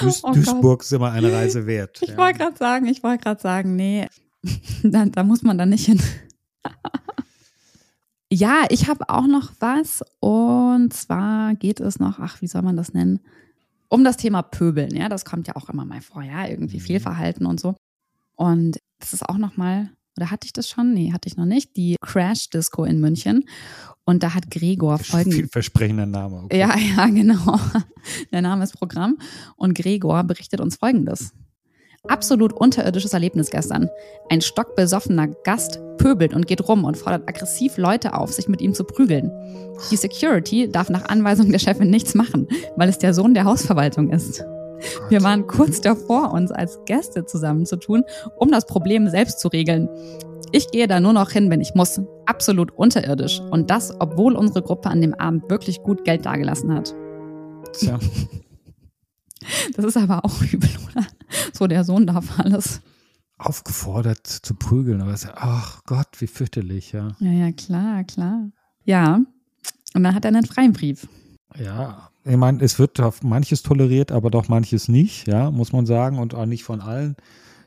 Duis 0.00 0.24
oh 0.24 0.32
Duisburg 0.32 0.82
ist 0.82 0.92
immer 0.92 1.12
eine 1.12 1.30
Reise 1.30 1.66
wert. 1.66 2.00
Ich 2.02 2.08
ja. 2.08 2.16
wollte 2.16 2.38
gerade 2.38 2.56
sagen, 2.56 2.86
ich 2.86 3.02
wollte 3.02 3.24
gerade 3.24 3.40
sagen, 3.40 3.76
nee, 3.76 4.08
da, 4.82 5.04
da 5.04 5.22
muss 5.22 5.42
man 5.42 5.58
dann 5.58 5.68
nicht 5.68 5.84
hin. 5.84 6.00
ja, 8.32 8.64
ich 8.70 8.88
habe 8.88 9.08
auch 9.08 9.26
noch 9.26 9.52
was 9.60 10.02
und 10.18 10.94
zwar 10.94 11.54
geht 11.56 11.78
es 11.78 12.00
noch, 12.00 12.18
ach, 12.18 12.40
wie 12.40 12.48
soll 12.48 12.62
man 12.62 12.76
das 12.76 12.94
nennen? 12.94 13.20
Um 13.90 14.04
das 14.04 14.16
Thema 14.16 14.42
Pöbeln, 14.42 14.94
ja, 14.94 15.08
das 15.08 15.24
kommt 15.24 15.48
ja 15.48 15.56
auch 15.56 15.68
immer 15.68 15.84
mal 15.84 16.00
vor, 16.00 16.22
ja, 16.22 16.46
irgendwie 16.46 16.78
mhm. 16.78 16.82
Fehlverhalten 16.82 17.44
und 17.44 17.58
so. 17.60 17.74
Und 18.36 18.78
das 19.00 19.12
ist 19.12 19.28
auch 19.28 19.36
noch 19.36 19.56
mal, 19.56 19.90
oder 20.16 20.30
hatte 20.30 20.46
ich 20.46 20.52
das 20.52 20.68
schon? 20.68 20.94
Nee, 20.94 21.12
hatte 21.12 21.28
ich 21.28 21.36
noch 21.36 21.44
nicht. 21.44 21.76
Die 21.76 21.96
Crash 22.00 22.50
Disco 22.50 22.84
in 22.84 23.00
München. 23.00 23.44
Und 24.04 24.22
da 24.22 24.34
hat 24.34 24.50
Gregor 24.50 24.98
folgenden. 24.98 25.40
Vielversprechender 25.40 26.06
Name. 26.06 26.44
Okay. 26.44 26.58
Ja, 26.58 26.76
ja, 26.96 27.06
genau. 27.06 27.58
Der 28.32 28.42
Name 28.42 28.64
ist 28.64 28.72
Programm. 28.72 29.18
Und 29.56 29.74
Gregor 29.74 30.22
berichtet 30.24 30.60
uns 30.60 30.76
folgendes. 30.76 31.32
Absolut 32.08 32.54
unterirdisches 32.54 33.12
Erlebnis 33.12 33.50
gestern. 33.50 33.90
Ein 34.30 34.40
stockbesoffener 34.40 35.28
Gast 35.44 35.80
pöbelt 35.98 36.32
und 36.32 36.46
geht 36.46 36.66
rum 36.66 36.84
und 36.84 36.96
fordert 36.96 37.28
aggressiv 37.28 37.76
Leute 37.76 38.14
auf, 38.14 38.32
sich 38.32 38.48
mit 38.48 38.62
ihm 38.62 38.72
zu 38.72 38.84
prügeln. 38.84 39.30
Die 39.90 39.96
Security 39.96 40.70
darf 40.70 40.88
nach 40.88 41.08
Anweisung 41.10 41.50
der 41.50 41.58
Chefin 41.58 41.90
nichts 41.90 42.14
machen, 42.14 42.48
weil 42.76 42.88
es 42.88 42.98
der 42.98 43.12
Sohn 43.12 43.34
der 43.34 43.44
Hausverwaltung 43.44 44.10
ist. 44.10 44.42
Wir 45.10 45.22
waren 45.22 45.46
kurz 45.46 45.82
davor, 45.82 46.32
uns 46.32 46.50
als 46.50 46.78
Gäste 46.86 47.26
zusammenzutun, 47.26 48.02
um 48.38 48.50
das 48.50 48.64
Problem 48.64 49.08
selbst 49.08 49.38
zu 49.38 49.48
regeln. 49.48 49.88
Ich 50.52 50.70
gehe 50.70 50.88
da 50.88 51.00
nur 51.00 51.12
noch 51.12 51.30
hin, 51.30 51.50
wenn 51.50 51.60
ich 51.60 51.74
muss. 51.74 52.00
Absolut 52.24 52.72
unterirdisch. 52.72 53.40
Und 53.50 53.70
das, 53.70 53.94
obwohl 54.00 54.36
unsere 54.36 54.62
Gruppe 54.62 54.88
an 54.88 55.02
dem 55.02 55.12
Abend 55.14 55.50
wirklich 55.50 55.82
gut 55.82 56.04
Geld 56.04 56.24
dagelassen 56.24 56.74
hat. 56.74 56.94
Tja. 57.72 57.98
Das 59.76 59.84
ist 59.84 59.96
aber 59.96 60.24
auch 60.24 60.42
übel, 60.52 60.70
oder? 60.90 61.06
So, 61.52 61.66
der 61.66 61.84
Sohn 61.84 62.06
darf 62.06 62.38
alles. 62.38 62.80
Aufgefordert 63.38 64.26
zu 64.26 64.54
prügeln, 64.54 65.00
aber 65.00 65.12
es, 65.12 65.26
ach 65.34 65.82
Gott, 65.84 66.08
wie 66.18 66.26
fürchterlich, 66.26 66.92
ja. 66.92 67.16
Ja, 67.20 67.30
ja, 67.30 67.52
klar, 67.52 68.04
klar. 68.04 68.50
Ja. 68.84 69.20
Und 69.94 70.04
dann 70.04 70.14
hat 70.14 70.24
er 70.24 70.28
einen 70.28 70.44
freien 70.44 70.72
Brief. 70.72 71.08
Ja, 71.58 72.10
ich 72.24 72.36
meine, 72.36 72.62
es 72.62 72.78
wird 72.78 73.00
manches 73.22 73.62
toleriert, 73.62 74.12
aber 74.12 74.30
doch 74.30 74.48
manches 74.48 74.88
nicht, 74.88 75.26
ja, 75.26 75.50
muss 75.50 75.72
man 75.72 75.86
sagen, 75.86 76.18
und 76.18 76.34
auch 76.34 76.46
nicht 76.46 76.64
von 76.64 76.80
allen. 76.80 77.16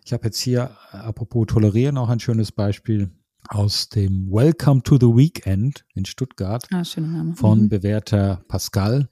Ich 0.06 0.14
habe 0.14 0.26
jetzt 0.26 0.40
hier, 0.40 0.72
apropos 0.92 1.48
tolerieren, 1.48 1.98
auch 1.98 2.10
ein 2.10 2.20
schönes 2.20 2.52
Beispiel 2.52 3.10
aus 3.50 3.90
dem 3.90 4.32
Welcome 4.32 4.84
to 4.84 4.98
the 4.98 5.08
Weekend 5.08 5.86
in 5.96 6.06
Stuttgart 6.06 6.66
ah, 6.72 6.84
von 6.84 7.64
mhm. 7.64 7.70
bewährter 7.70 8.42
Pascal. 8.48 9.10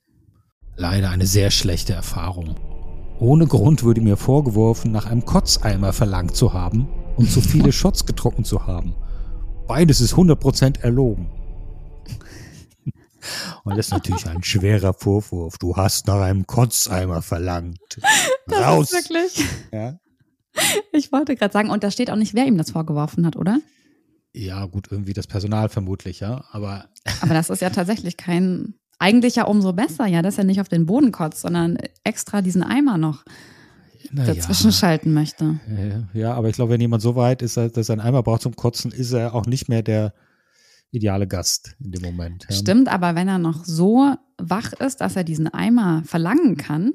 Leider 0.81 1.11
eine 1.11 1.27
sehr 1.27 1.51
schlechte 1.51 1.93
Erfahrung. 1.93 2.55
Ohne 3.19 3.45
Grund 3.45 3.83
wurde 3.83 4.01
mir 4.01 4.17
vorgeworfen, 4.17 4.91
nach 4.91 5.05
einem 5.05 5.25
Kotzeimer 5.25 5.93
verlangt 5.93 6.35
zu 6.35 6.53
haben 6.53 6.89
und 7.17 7.29
zu 7.29 7.39
viele 7.39 7.71
Shots 7.71 8.07
getrunken 8.07 8.45
zu 8.45 8.65
haben. 8.65 8.95
Beides 9.67 10.01
ist 10.01 10.15
100% 10.15 10.79
erlogen. 10.79 11.29
Und 13.63 13.77
das 13.77 13.85
ist 13.85 13.91
natürlich 13.91 14.25
ein 14.25 14.41
schwerer 14.41 14.95
Vorwurf. 14.95 15.59
Du 15.59 15.75
hast 15.75 16.07
nach 16.07 16.19
einem 16.19 16.47
Kotzeimer 16.47 17.21
verlangt. 17.21 17.99
Das 18.47 18.61
Raus. 18.61 18.91
Ist 18.91 19.11
wirklich. 19.11 19.45
Ja? 19.71 19.99
Ich 20.93 21.11
wollte 21.11 21.35
gerade 21.35 21.53
sagen, 21.53 21.69
und 21.69 21.83
da 21.83 21.91
steht 21.91 22.09
auch 22.09 22.15
nicht, 22.15 22.33
wer 22.33 22.47
ihm 22.47 22.57
das 22.57 22.71
vorgeworfen 22.71 23.27
hat, 23.27 23.35
oder? 23.35 23.59
Ja, 24.33 24.65
gut, 24.65 24.87
irgendwie 24.89 25.13
das 25.13 25.27
Personal 25.27 25.69
vermutlich, 25.69 26.21
ja. 26.21 26.43
Aber. 26.51 26.85
Aber 27.21 27.35
das 27.35 27.51
ist 27.51 27.61
ja 27.61 27.69
tatsächlich 27.69 28.17
kein 28.17 28.73
eigentlich 29.01 29.35
ja 29.35 29.45
umso 29.45 29.73
besser, 29.73 30.05
ja, 30.05 30.21
dass 30.21 30.37
er 30.37 30.43
nicht 30.43 30.61
auf 30.61 30.69
den 30.69 30.85
Boden 30.85 31.11
kotzt, 31.11 31.41
sondern 31.41 31.77
extra 32.03 32.41
diesen 32.41 32.61
Eimer 32.61 32.97
noch 32.97 33.25
Na 34.11 34.25
dazwischen 34.25 34.69
ja. 34.69 34.73
schalten 34.73 35.11
möchte. 35.13 35.59
Ja, 36.13 36.35
aber 36.35 36.49
ich 36.49 36.55
glaube, 36.55 36.73
wenn 36.73 36.81
jemand 36.81 37.01
so 37.01 37.15
weit 37.15 37.41
ist, 37.41 37.57
dass 37.57 37.89
er 37.89 37.93
einen 37.93 38.01
Eimer 38.01 38.21
braucht 38.21 38.43
zum 38.43 38.55
Kotzen, 38.55 38.91
ist 38.91 39.11
er 39.11 39.33
auch 39.33 39.47
nicht 39.47 39.69
mehr 39.69 39.81
der 39.81 40.13
ideale 40.91 41.27
Gast 41.27 41.75
in 41.83 41.91
dem 41.91 42.03
Moment. 42.03 42.45
Ja. 42.47 42.55
Stimmt, 42.55 42.89
aber 42.89 43.15
wenn 43.15 43.27
er 43.27 43.39
noch 43.39 43.65
so 43.65 44.13
wach 44.37 44.73
ist, 44.73 45.01
dass 45.01 45.15
er 45.15 45.23
diesen 45.23 45.47
Eimer 45.47 46.03
verlangen 46.05 46.57
kann, 46.57 46.93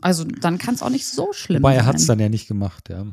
also 0.00 0.22
dann 0.22 0.58
kann 0.58 0.76
es 0.76 0.82
auch 0.82 0.90
nicht 0.90 1.06
so 1.06 1.32
schlimm 1.32 1.60
Wobei 1.60 1.74
sein. 1.74 1.80
er 1.80 1.86
hat 1.86 1.96
es 1.96 2.06
dann 2.06 2.20
ja 2.20 2.28
nicht 2.28 2.46
gemacht, 2.46 2.88
ja. 2.88 3.04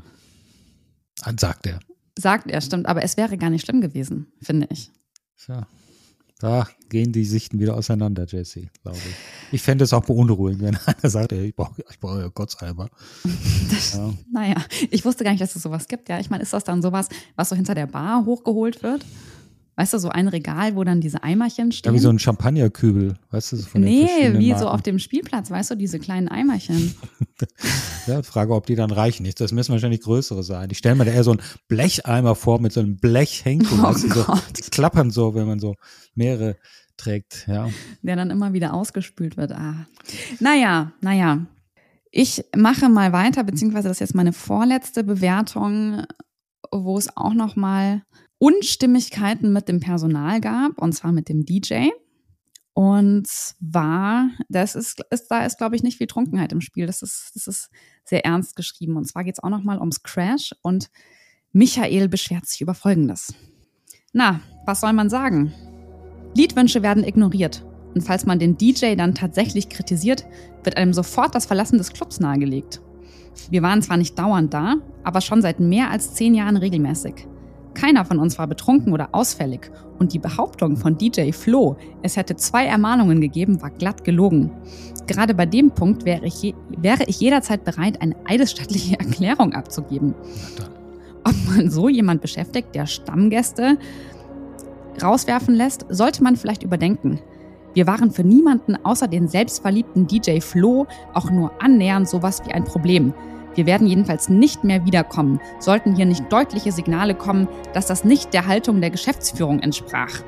Sagt 1.40 1.66
er. 1.66 1.80
Sagt 2.16 2.52
er, 2.52 2.62
stimmt, 2.62 2.86
aber 2.86 3.02
es 3.02 3.18
wäre 3.18 3.38
gar 3.40 3.50
nicht 3.50 3.66
schlimm 3.66 3.82
gewesen, 3.82 4.28
finde 4.40 4.68
ich. 4.70 4.92
Ja. 5.48 5.68
Da 6.46 6.68
gehen 6.90 7.12
die 7.12 7.26
Sichten 7.26 7.60
wieder 7.60 7.76
auseinander, 7.76 8.28
Jesse, 8.28 8.68
glaube 8.84 9.00
ich. 9.00 9.16
Ich 9.52 9.64
fände 9.64 9.84
es 9.84 9.94
auch 9.94 10.06
beunruhigend, 10.06 10.62
wenn 10.62 10.76
einer 10.86 11.10
sagt, 11.10 11.32
ey, 11.32 11.48
ich 11.48 11.56
brauche 11.56 11.84
ich 11.90 12.00
brauch 12.00 12.20
ja 12.20 12.28
Gottseimer. 12.28 12.88
ja. 13.96 14.14
Naja, 14.32 14.56
ich 14.92 15.04
wusste 15.04 15.24
gar 15.24 15.32
nicht, 15.32 15.42
dass 15.42 15.56
es 15.56 15.64
sowas 15.64 15.88
gibt. 15.88 16.08
Ja, 16.08 16.20
ich 16.20 16.30
meine, 16.30 16.44
ist 16.44 16.54
das 16.54 16.64
dann 16.64 16.84
sowas, 16.84 17.10
was 17.36 17.50
so 17.50 17.56
hinter 17.56 17.74
der 17.74 17.88
Bar 17.88 18.26
hochgeholt 18.26 18.84
wird? 18.84 19.04
Weißt 19.78 19.94
du, 19.94 19.98
so 19.98 20.08
ein 20.08 20.30
Regal, 20.30 20.76
wo 20.78 20.86
dann 20.86 21.02
diese 21.02 21.24
Eimerchen 21.24 21.74
stehen? 21.74 21.92
Ja, 21.92 21.96
wie 21.96 22.02
so 22.02 22.10
ein 22.10 22.18
Champagnerkübel, 22.18 23.16
weißt 23.32 23.52
du? 23.52 23.58
Von 23.58 23.82
nee, 23.82 24.08
wie 24.38 24.50
Marken. 24.50 24.60
so 24.64 24.70
auf 24.70 24.82
dem 24.82 25.00
Spielplatz, 25.00 25.52
weißt 25.52 25.72
du, 25.72 25.76
diese 25.76 26.00
kleinen 26.00 26.30
Eimerchen. 26.30 26.96
ja, 28.08 28.24
Frage, 28.24 28.54
ob 28.56 28.66
die 28.68 28.76
dann 28.76 28.92
reichen. 28.92 29.30
Das 29.38 29.52
müssen 29.52 29.74
wahrscheinlich 29.74 30.02
größere 30.02 30.44
sein. 30.44 30.70
Ich 30.72 30.78
stelle 30.78 30.96
mir 30.96 31.04
da 31.04 31.12
eher 31.12 31.26
so 31.26 31.32
einen 31.32 31.42
Blecheimer 31.68 32.36
vor 32.36 32.62
mit 32.62 32.72
so 32.72 32.80
einem 32.80 32.98
Blechhenkel. 32.98 33.66
Oh 33.86 33.90
weißt 33.90 34.06
du, 34.06 34.10
so, 34.10 34.26
die 34.56 34.62
klappern 34.62 35.12
so, 35.12 35.36
wenn 35.36 35.46
man 35.46 35.60
so 35.60 35.76
mehrere 36.14 36.56
trägt, 36.96 37.46
ja. 37.48 37.70
Der 38.02 38.16
dann 38.16 38.30
immer 38.30 38.54
wieder 38.54 38.74
ausgespült 38.74 39.36
wird. 39.36 39.52
Ah. 39.52 39.86
Naja, 40.40 40.94
naja. 41.02 41.46
Ich 42.12 42.46
mache 42.56 42.88
mal 42.88 43.12
weiter, 43.12 43.44
beziehungsweise 43.44 43.90
das 43.90 43.98
ist 43.98 44.02
jetzt 44.02 44.16
meine 44.16 44.32
vorletzte 44.32 45.04
Bewertung, 45.04 46.04
wo 46.72 46.98
es 46.98 47.16
auch 47.18 47.34
noch 47.34 47.58
mal 47.58 48.04
Unstimmigkeiten 48.38 49.54
mit 49.54 49.68
dem 49.68 49.80
Personal 49.80 50.42
gab, 50.42 50.78
und 50.82 50.94
zwar 50.94 51.12
mit 51.12 51.30
dem 51.30 51.46
DJ. 51.46 51.90
Und 52.74 53.26
zwar, 53.26 54.30
das 54.50 54.76
ist, 54.76 55.02
ist 55.10 55.28
da 55.30 55.46
ist, 55.46 55.58
glaube 55.58 55.78
ich, 55.78 55.84
nicht 55.84 55.98
viel 55.98 56.08
Trunkenheit 56.08 56.52
im 56.52 56.60
Spiel. 56.60 56.86
Das 56.86 57.02
ist, 57.02 57.32
das 57.34 57.48
ist 57.48 57.70
sehr 58.04 58.26
ernst 58.26 58.58
geschrieben. 58.58 58.98
Und 58.98 59.06
zwar 59.06 59.24
geht 59.24 59.36
es 59.36 59.44
auch 59.44 59.50
nochmal 59.50 59.80
ums 59.80 60.04
Crash 60.04 60.54
und 60.62 60.90
Michael 61.54 62.10
beschwert 62.10 62.46
sich 62.46 62.60
über 62.60 62.74
Folgendes. 62.74 63.34
Na, 64.12 64.42
was 64.66 64.82
soll 64.82 64.92
man 64.92 65.10
sagen? 65.10 65.54
Liedwünsche 66.36 66.84
werden 66.84 67.06
ignoriert. 67.06 67.66
Und 67.94 68.02
falls 68.02 68.26
man 68.26 68.40
den 68.40 68.58
DJ 68.58 68.96
dann 68.96 69.16
tatsächlich 69.16 69.70
kritisiert, 69.70 70.26
wird 70.64 70.76
einem 70.76 70.92
sofort 70.92 71.34
das 71.34 71.46
Verlassen 71.46 71.78
des 71.78 71.94
Clubs 71.94 72.20
nahegelegt. 72.20 72.82
Wir 73.50 73.62
waren 73.62 73.82
zwar 73.82 73.96
nicht 73.96 74.20
dauernd 74.20 74.54
da, 74.54 74.76
aber 75.04 75.22
schon 75.22 75.42
seit 75.42 75.62
mehr 75.62 75.92
als 75.92 76.14
zehn 76.14 76.36
Jahren 76.36 76.58
regelmäßig. 76.58 77.26
Keiner 77.76 78.06
von 78.06 78.18
uns 78.20 78.40
war 78.40 78.48
betrunken 78.48 78.94
oder 78.94 79.10
ausfällig. 79.12 79.70
Und 80.00 80.14
die 80.14 80.20
Behauptung 80.20 80.76
von 80.78 80.98
DJ 80.98 81.32
Flo, 81.32 81.78
es 82.02 82.18
hätte 82.18 82.36
zwei 82.36 82.66
Ermahnungen 82.66 83.22
gegeben, 83.22 83.62
war 83.62 83.70
glatt 83.70 84.04
gelogen. 84.04 84.52
Gerade 85.08 85.36
bei 85.36 85.46
dem 85.46 85.72
Punkt 85.72 86.06
wäre 86.06 86.26
ich, 86.26 86.42
je, 86.42 86.56
wäre 86.78 87.04
ich 87.06 87.20
jederzeit 87.20 87.64
bereit, 87.64 88.02
eine 88.02 88.16
eidesstattliche 88.26 89.00
Erklärung 89.00 89.54
abzugeben. 89.54 90.16
Ob 91.24 91.36
man 91.50 91.70
so 91.70 91.90
jemand 91.90 92.22
beschäftigt, 92.22 92.74
der 92.74 92.88
Stammgäste 92.88 93.78
rauswerfen 95.02 95.54
lässt, 95.54 95.86
sollte 95.90 96.24
man 96.24 96.36
vielleicht 96.36 96.64
überdenken. 96.64 97.20
Wir 97.74 97.88
waren 97.88 98.12
für 98.12 98.24
niemanden 98.24 98.78
außer 98.84 99.08
den 99.08 99.28
selbstverliebten 99.28 100.08
DJ 100.08 100.40
Flo 100.40 100.88
auch 101.14 101.30
nur 101.30 101.52
annähernd 101.62 102.08
sowas 102.08 102.42
wie 102.46 102.54
ein 102.54 102.64
Problem. 102.64 103.14
Wir 103.56 103.66
werden 103.66 103.88
jedenfalls 103.88 104.30
nicht 104.30 104.64
mehr 104.64 104.86
wiederkommen, 104.86 105.40
sollten 105.60 105.96
hier 105.96 106.06
nicht 106.06 106.32
deutliche 106.32 106.72
Signale 106.72 107.16
kommen, 107.16 107.48
dass 107.74 107.88
das 107.88 108.04
nicht 108.04 108.34
der 108.34 108.48
Haltung 108.48 108.82
der 108.82 108.92
Geschäftsführung 108.92 109.60
entsprach. 109.60 110.24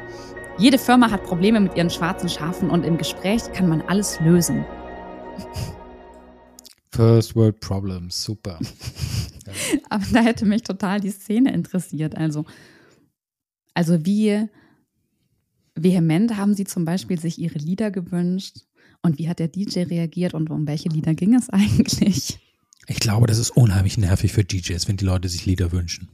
Jede 0.58 0.78
Firma 0.78 1.12
hat 1.12 1.24
Probleme 1.24 1.60
mit 1.60 1.76
ihren 1.76 1.90
schwarzen 1.90 2.30
Schafen 2.30 2.70
und 2.70 2.84
im 2.84 2.98
Gespräch 2.98 3.52
kann 3.54 3.68
man 3.68 3.82
alles 3.82 4.20
lösen. 4.22 4.66
First 6.92 7.36
World 7.36 7.60
Problems, 7.60 8.24
super. 8.24 8.60
Aber 9.90 10.06
da 10.12 10.22
hätte 10.22 10.46
mich 10.46 10.64
total 10.64 11.00
die 11.00 11.12
Szene 11.12 11.54
interessiert. 11.54 12.16
Also, 12.18 12.46
also 13.76 14.06
wie 14.06 14.48
vehement 15.76 16.38
haben 16.38 16.56
Sie 16.56 16.66
zum 16.66 16.86
Beispiel 16.86 17.20
sich 17.20 17.38
Ihre 17.38 17.60
Lieder 17.60 17.92
gewünscht? 17.92 18.58
Und 19.04 19.20
wie 19.20 19.30
hat 19.30 19.38
der 19.40 19.48
DJ 19.48 19.82
reagiert 19.82 20.34
und 20.34 20.50
um 20.50 20.66
welche 20.66 20.90
Lieder 20.90 21.14
ging 21.14 21.36
es 21.36 21.50
eigentlich? 21.52 22.40
Ich 22.88 23.00
glaube, 23.00 23.28
das 23.28 23.38
ist 23.38 23.52
unheimlich 23.52 23.98
nervig 23.98 24.32
für 24.32 24.44
DJs, 24.44 24.88
wenn 24.88 24.98
die 24.98 25.06
Leute 25.06 25.28
sich 25.28 25.46
Lieder 25.46 25.72
wünschen. 25.72 26.10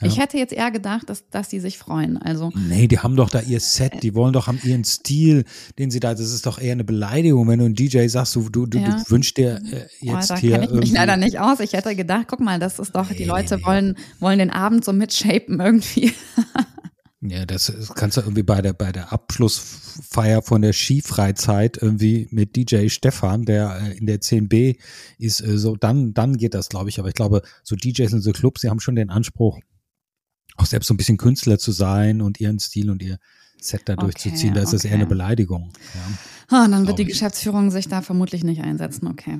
Ja. 0.00 0.08
Ich 0.08 0.18
hätte 0.18 0.36
jetzt 0.36 0.52
eher 0.52 0.70
gedacht, 0.70 1.08
dass, 1.08 1.26
dass 1.30 1.48
die 1.48 1.58
sich 1.58 1.78
freuen. 1.78 2.18
Also 2.18 2.52
nee, 2.54 2.86
die 2.86 2.98
haben 2.98 3.16
doch 3.16 3.30
da 3.30 3.40
ihr 3.40 3.60
Set, 3.60 4.02
die 4.02 4.14
wollen 4.14 4.34
doch 4.34 4.46
haben 4.46 4.60
ihren 4.62 4.84
Stil, 4.84 5.44
den 5.78 5.90
sie 5.90 6.00
da, 6.00 6.12
das 6.12 6.20
ist 6.32 6.44
doch 6.44 6.58
eher 6.58 6.72
eine 6.72 6.84
Beleidigung, 6.84 7.48
wenn 7.48 7.60
du 7.60 7.64
ein 7.64 7.74
DJ 7.74 8.06
sagst, 8.08 8.36
du, 8.36 8.46
du, 8.50 8.66
ja. 8.78 8.90
du 8.90 9.10
wünschst 9.10 9.38
dir 9.38 9.58
äh, 9.72 9.86
jetzt 10.00 10.30
oh, 10.30 10.34
da 10.34 10.36
hier. 10.36 10.62
Ich 10.64 10.70
mich 10.70 10.92
leider 10.92 11.16
nicht 11.16 11.40
aus. 11.40 11.60
Ich 11.60 11.72
hätte 11.72 11.96
gedacht, 11.96 12.26
guck 12.28 12.40
mal, 12.40 12.58
das 12.58 12.78
ist 12.78 12.94
doch, 12.94 13.08
nee, 13.08 13.16
die 13.16 13.24
Leute 13.24 13.56
nee, 13.56 13.64
wollen, 13.64 13.96
wollen 14.20 14.38
den 14.38 14.50
Abend 14.50 14.84
so 14.84 14.92
mitshapen 14.92 15.60
irgendwie. 15.60 16.12
Ja, 17.30 17.46
das 17.46 17.72
kannst 17.94 18.16
du 18.16 18.20
irgendwie 18.20 18.42
bei 18.42 18.62
der, 18.62 18.72
bei 18.72 18.92
der 18.92 19.12
Abschlussfeier 19.12 20.42
von 20.42 20.62
der 20.62 20.72
Skifreizeit 20.72 21.78
irgendwie 21.80 22.28
mit 22.30 22.56
DJ 22.56 22.88
Stefan, 22.88 23.44
der 23.44 23.80
äh, 23.82 23.96
in 23.96 24.06
der 24.06 24.20
10b 24.20 24.78
ist, 25.18 25.40
äh, 25.40 25.58
so, 25.58 25.76
dann, 25.76 26.14
dann 26.14 26.36
geht 26.36 26.54
das, 26.54 26.68
glaube 26.68 26.88
ich. 26.88 26.98
Aber 26.98 27.08
ich 27.08 27.14
glaube, 27.14 27.42
so 27.62 27.76
DJs 27.76 28.12
in 28.12 28.20
so 28.20 28.32
Clubs, 28.32 28.60
die 28.60 28.70
haben 28.70 28.80
schon 28.80 28.96
den 28.96 29.10
Anspruch, 29.10 29.60
auch 30.56 30.66
selbst 30.66 30.86
so 30.86 30.94
ein 30.94 30.96
bisschen 30.96 31.18
Künstler 31.18 31.58
zu 31.58 31.72
sein 31.72 32.22
und 32.22 32.40
ihren 32.40 32.58
Stil 32.58 32.90
und 32.90 33.02
ihr 33.02 33.18
Set 33.60 33.82
da 33.86 33.96
durchzuziehen. 33.96 34.50
Okay, 34.50 34.54
da 34.54 34.62
ist 34.62 34.68
okay. 34.68 34.76
das 34.76 34.84
eher 34.84 34.94
eine 34.94 35.06
Beleidigung. 35.06 35.72
Ja, 36.50 36.58
ah, 36.58 36.68
dann 36.68 36.86
wird 36.86 36.98
die 36.98 37.02
ich. 37.02 37.08
Geschäftsführung 37.08 37.70
sich 37.70 37.88
da 37.88 38.02
vermutlich 38.02 38.44
nicht 38.44 38.62
einsetzen, 38.62 39.06
okay. 39.06 39.38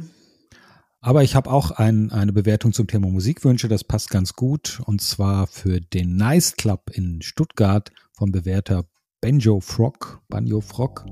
Aber 1.07 1.23
ich 1.23 1.37
habe 1.37 1.53
auch 1.53 1.71
ein, 1.71 2.11
eine 2.11 2.33
Bewertung 2.33 2.73
zum 2.73 2.89
Thema 2.89 3.09
Musikwünsche, 3.09 3.69
das 3.69 3.85
passt 3.85 4.11
ganz 4.11 4.33
gut. 4.33 4.83
Und 4.87 5.01
zwar 5.01 5.47
für 5.47 5.81
den 5.81 6.17
Nice 6.17 6.57
Club 6.57 6.91
in 6.93 7.23
Stuttgart 7.23 7.93
vom 8.13 8.33
Bewerter 8.33 8.87
Benjo 9.21 9.61
Frog, 9.61 10.21
Banjo 10.29 10.61
Frog. 10.61 11.07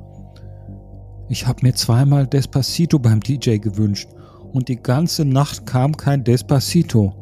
Ich 1.28 1.46
habe 1.46 1.60
mir 1.62 1.74
zweimal 1.76 2.26
Despacito 2.26 2.98
beim 2.98 3.20
DJ 3.20 3.58
gewünscht 3.58 4.08
und 4.52 4.66
die 4.68 4.82
ganze 4.82 5.24
Nacht 5.24 5.64
kam 5.64 5.96
kein 5.96 6.24
Despacito. 6.24 7.14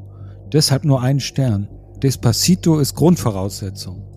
Deshalb 0.51 0.87
nur 0.87 1.03
ein 1.03 1.21
Stern. 1.21 1.69
Despacito 2.03 2.79
ist 2.79 2.95
Grundvoraussetzung. 2.95 4.12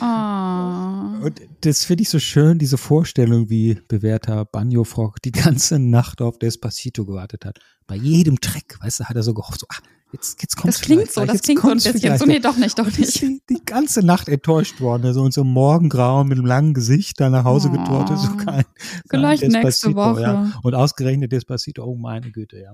Oh. 0.00 0.02
Und 1.24 1.40
das 1.60 1.84
finde 1.84 2.02
ich 2.02 2.08
so 2.08 2.18
schön, 2.18 2.58
diese 2.58 2.78
Vorstellung, 2.78 3.50
wie 3.50 3.78
bewährter 3.88 4.44
Banjo 4.44 4.84
Frog 4.84 5.20
die 5.22 5.32
ganze 5.32 5.78
Nacht 5.78 6.22
auf 6.22 6.38
Despacito 6.38 7.04
gewartet 7.04 7.44
hat. 7.44 7.58
Bei 7.86 7.96
jedem 7.96 8.40
Track, 8.40 8.78
weißt 8.80 9.00
du, 9.00 9.04
hat 9.04 9.16
er 9.16 9.22
so 9.22 9.34
gehofft, 9.34 9.60
so, 9.60 9.66
ach, 9.68 9.80
jetzt, 10.12 10.40
jetzt 10.42 10.56
kommt 10.56 10.72
Das 10.72 10.80
klingt 10.80 11.10
so, 11.10 11.24
das 11.24 11.42
klingt 11.42 11.60
so 11.60 11.68
ein 11.68 11.74
bisschen 11.76 12.18
so, 12.18 12.24
nee, 12.24 12.38
doch 12.38 12.56
nicht, 12.56 12.78
doch 12.78 12.86
nicht. 12.86 13.20
Die, 13.20 13.42
die 13.48 13.64
ganze 13.64 14.04
Nacht 14.04 14.28
enttäuscht 14.28 14.80
worden, 14.80 15.12
so 15.12 15.24
in 15.26 15.32
so 15.32 15.42
einem 15.42 15.52
Morgengrauen 15.52 16.28
mit 16.28 16.38
einem 16.38 16.46
langen 16.46 16.74
Gesicht 16.74 17.20
da 17.20 17.28
nach 17.28 17.44
Hause 17.44 17.68
oh. 17.68 17.76
getortet, 17.76 18.18
so 18.18 18.36
kein, 18.36 18.64
Vielleicht 19.08 19.42
nächste 19.42 19.94
Woche. 19.94 20.22
Ja. 20.22 20.52
Und 20.62 20.74
ausgerechnet 20.74 21.32
Despacito, 21.32 21.84
oh 21.84 21.96
meine 21.96 22.30
Güte, 22.30 22.60
ja. 22.60 22.72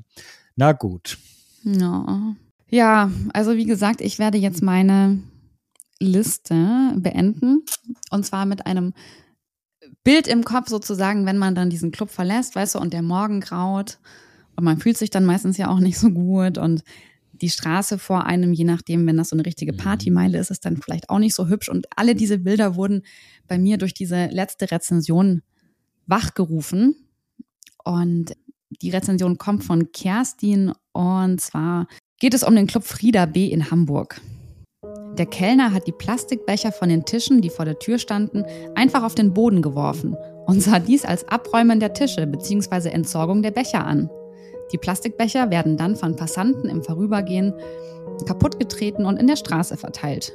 Na 0.55 0.73
gut. 0.73 1.19
Ja. 1.65 2.35
Ja, 2.69 3.11
also 3.33 3.57
wie 3.57 3.65
gesagt, 3.65 4.01
ich 4.01 4.19
werde 4.19 4.39
jetzt 4.39 4.63
meine 4.63 5.19
Liste 6.01 6.93
beenden. 6.97 7.65
Und 8.11 8.27
zwar 8.27 8.47
mit 8.47 8.67
einem 8.67 8.93
Bild 10.05 10.27
im 10.29 10.45
Kopf 10.45 10.69
sozusagen, 10.69 11.27
wenn 11.27 11.39
man 11.39 11.55
dann 11.55 11.71
diesen 11.71 11.91
Club 11.91 12.11
verlässt, 12.11 12.55
weißt 12.55 12.75
du, 12.75 12.79
und 12.79 12.93
der 12.93 13.03
Morgen 13.03 13.41
graut. 13.41 13.99
Und 14.57 14.65
man 14.65 14.79
fühlt 14.79 14.97
sich 14.97 15.11
dann 15.11 15.25
meistens 15.25 15.57
ja 15.57 15.69
auch 15.69 15.81
nicht 15.81 15.99
so 15.99 16.11
gut. 16.11 16.59
Und 16.59 16.83
die 17.33 17.51
Straße 17.51 17.99
vor 17.99 18.25
einem, 18.25 18.53
je 18.53 18.65
nachdem, 18.65 19.07
wenn 19.07 19.17
das 19.17 19.31
so 19.31 19.37
eine 19.37 19.47
richtige 19.47 19.73
mhm. 19.73 19.79
Partymeile 19.79 20.39
ist, 20.39 20.51
ist 20.51 20.65
dann 20.65 20.79
vielleicht 20.79 21.11
auch 21.11 21.19
nicht 21.19 21.35
so 21.35 21.49
hübsch. 21.49 21.69
Und 21.69 21.87
alle 21.97 22.15
diese 22.15 22.39
Bilder 22.39 22.77
wurden 22.77 23.03
bei 23.47 23.59
mir 23.59 23.79
durch 23.79 23.95
diese 23.95 24.27
letzte 24.27 24.71
Rezension 24.71 25.43
wachgerufen. 26.07 26.97
Und 27.85 28.37
die 28.83 28.91
Rezension 28.91 29.39
kommt 29.39 29.65
von 29.65 29.93
Kerstin 29.93 30.73
und 30.93 31.41
zwar 31.41 31.87
geht 32.19 32.35
es 32.35 32.43
um 32.43 32.57
den 32.57 32.67
Club 32.67 32.85
Frieda 32.85 33.27
B 33.27 33.47
in 33.47 33.71
Hamburg. 33.71 34.21
Der 35.19 35.27
Kellner 35.27 35.73
hat 35.73 35.87
die 35.87 35.93
Plastikbecher 35.93 36.73
von 36.73 36.91
den 36.91 37.05
Tischen, 37.05 37.41
die 37.41 37.49
vor 37.49 37.65
der 37.65 37.79
Tür 37.79 37.99
standen, 37.99 38.45
einfach 38.75 39.03
auf 39.03 39.15
den 39.15 39.33
Boden 39.33 39.63
geworfen 39.63 40.17
und 40.47 40.63
sah 40.63 40.79
dies 40.79 41.05
als 41.05 41.27
Abräumen 41.29 41.81
der 41.81 41.95
Tische 41.95 42.27
bzw. 42.27 42.91
Entsorgung 42.91 43.43
der 43.43 43.51
Becher 43.51 43.85
an. 43.85 44.11
Die 44.73 44.79
Plastikbecher 44.79 45.51
werden 45.51 45.77
dann 45.77 45.97
von 45.97 46.17
Passanten 46.17 46.69
im 46.69 46.83
Vorübergehen 46.83 47.55
kaputtgetreten 48.27 49.05
und 49.05 49.19
in 49.19 49.27
der 49.27 49.37
Straße 49.37 49.77
verteilt. 49.77 50.33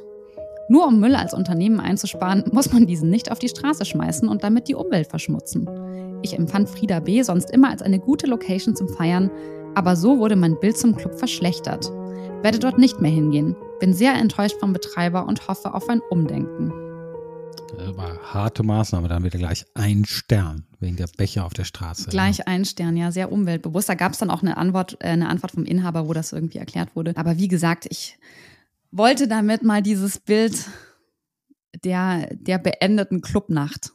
Nur 0.68 0.86
um 0.86 1.00
Müll 1.00 1.14
als 1.16 1.34
Unternehmen 1.34 1.80
einzusparen, 1.80 2.44
muss 2.52 2.72
man 2.72 2.86
diesen 2.86 3.10
nicht 3.10 3.30
auf 3.30 3.38
die 3.38 3.48
Straße 3.48 3.84
schmeißen 3.84 4.28
und 4.28 4.42
damit 4.42 4.68
die 4.68 4.74
Umwelt 4.74 5.06
verschmutzen. 5.06 5.68
Ich 6.22 6.38
empfand 6.38 6.68
Frieda 6.68 7.00
B. 7.00 7.22
sonst 7.22 7.50
immer 7.50 7.70
als 7.70 7.82
eine 7.82 7.98
gute 7.98 8.26
Location 8.26 8.76
zum 8.76 8.88
Feiern, 8.88 9.30
aber 9.74 9.96
so 9.96 10.18
wurde 10.18 10.36
mein 10.36 10.58
Bild 10.60 10.76
zum 10.76 10.94
Club 10.94 11.18
verschlechtert. 11.18 11.90
Werde 12.42 12.58
dort 12.58 12.78
nicht 12.78 13.00
mehr 13.00 13.10
hingehen. 13.10 13.54
Bin 13.78 13.94
sehr 13.94 14.14
enttäuscht 14.14 14.56
vom 14.58 14.72
Betreiber 14.72 15.26
und 15.26 15.46
hoffe 15.46 15.74
auf 15.74 15.88
ein 15.88 16.00
Umdenken. 16.10 16.72
Das 17.76 17.96
war 17.96 18.18
harte 18.34 18.62
Maßnahme, 18.64 19.08
dann 19.08 19.24
wieder 19.24 19.38
gleich 19.38 19.64
ein 19.74 20.04
Stern 20.04 20.66
wegen 20.80 20.96
der 20.96 21.06
Becher 21.16 21.44
auf 21.46 21.54
der 21.54 21.64
Straße. 21.64 22.10
Gleich 22.10 22.38
ja. 22.38 22.46
ein 22.46 22.64
Stern, 22.64 22.96
ja, 22.96 23.12
sehr 23.12 23.32
umweltbewusst. 23.32 23.88
Da 23.88 23.94
gab 23.94 24.12
es 24.12 24.18
dann 24.18 24.30
auch 24.30 24.42
eine 24.42 24.56
Antwort, 24.56 24.96
äh, 25.00 25.08
eine 25.08 25.28
Antwort 25.28 25.52
vom 25.52 25.64
Inhaber, 25.64 26.08
wo 26.08 26.12
das 26.12 26.32
irgendwie 26.32 26.58
erklärt 26.58 26.94
wurde. 26.96 27.16
Aber 27.16 27.38
wie 27.38 27.48
gesagt, 27.48 27.86
ich 27.88 28.18
wollte 28.90 29.28
damit 29.28 29.62
mal 29.62 29.82
dieses 29.82 30.18
Bild 30.18 30.66
der, 31.84 32.28
der 32.34 32.58
beendeten 32.58 33.20
Clubnacht 33.20 33.92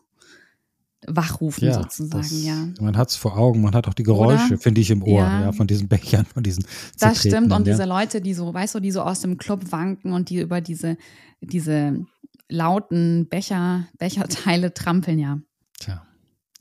wachrufen 1.06 1.66
ja, 1.66 1.74
sozusagen, 1.74 2.44
ja. 2.44 2.68
Man 2.82 2.98
hat 2.98 3.10
es 3.10 3.16
vor 3.16 3.38
Augen, 3.38 3.62
man 3.62 3.76
hat 3.76 3.88
auch 3.88 3.94
die 3.94 4.04
Geräusche, 4.04 4.58
finde 4.58 4.82
ich, 4.82 4.90
im 4.90 5.04
Ohr, 5.04 5.22
ja. 5.22 5.42
ja. 5.42 5.52
von 5.52 5.68
diesen 5.68 5.88
Bechern, 5.90 6.26
von 6.26 6.44
diesen 6.44 6.66
Das 7.00 7.20
stimmt, 7.20 7.54
und 7.54 7.68
ja. 7.68 7.74
diese 7.74 7.86
Leute, 7.86 8.22
die 8.22 8.34
so, 8.34 8.54
weißt 8.54 8.76
du, 8.76 8.80
die 8.80 8.92
so 8.92 9.02
aus 9.02 9.22
dem 9.22 9.38
Club 9.38 9.72
wanken 9.72 10.14
und 10.14 10.30
die 10.30 10.40
über 10.40 10.60
diese, 10.60 10.98
diese 11.42 12.04
lauten 12.50 13.28
Becher, 13.30 13.88
Becherteile 14.00 14.74
trampeln, 14.74 15.20
ja. 15.20 15.40
Tja, 15.80 16.06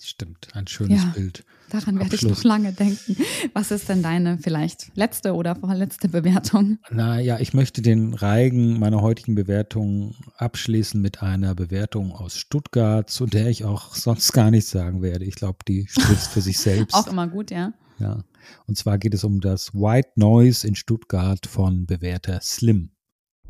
stimmt, 0.00 0.48
ein 0.52 0.66
schönes 0.66 1.12
Bild. 1.14 1.44
Daran 1.70 1.98
werde 1.98 2.14
ich 2.14 2.22
noch 2.22 2.44
lange 2.44 2.72
denken. 2.72 3.16
Was 3.52 3.70
ist 3.70 3.88
denn 3.88 4.02
deine 4.02 4.38
vielleicht 4.38 4.90
letzte 4.94 5.34
oder 5.34 5.56
vorletzte 5.56 6.08
Bewertung? 6.08 6.78
Naja, 6.90 7.38
ich 7.40 7.54
möchte 7.54 7.82
den 7.82 8.14
Reigen 8.14 8.78
meiner 8.78 9.02
heutigen 9.02 9.34
Bewertung 9.34 10.14
abschließen 10.36 11.00
mit 11.00 11.22
einer 11.22 11.54
Bewertung 11.54 12.12
aus 12.12 12.36
Stuttgart, 12.36 13.10
zu 13.10 13.26
der 13.26 13.48
ich 13.48 13.64
auch 13.64 13.94
sonst 13.94 14.32
gar 14.32 14.50
nichts 14.50 14.70
sagen 14.70 15.02
werde. 15.02 15.24
Ich 15.24 15.34
glaube, 15.34 15.58
die 15.66 15.86
spricht 15.88 16.26
für 16.26 16.40
sich 16.40 16.58
selbst. 16.58 16.94
auch 16.94 17.06
immer 17.06 17.26
gut, 17.26 17.50
ja. 17.50 17.72
Ja. 17.98 18.24
Und 18.66 18.76
zwar 18.76 18.98
geht 18.98 19.14
es 19.14 19.24
um 19.24 19.40
das 19.40 19.74
White 19.74 20.10
Noise 20.16 20.68
in 20.68 20.74
Stuttgart 20.74 21.46
von 21.46 21.86
Bewerter 21.86 22.40
Slim. 22.42 22.90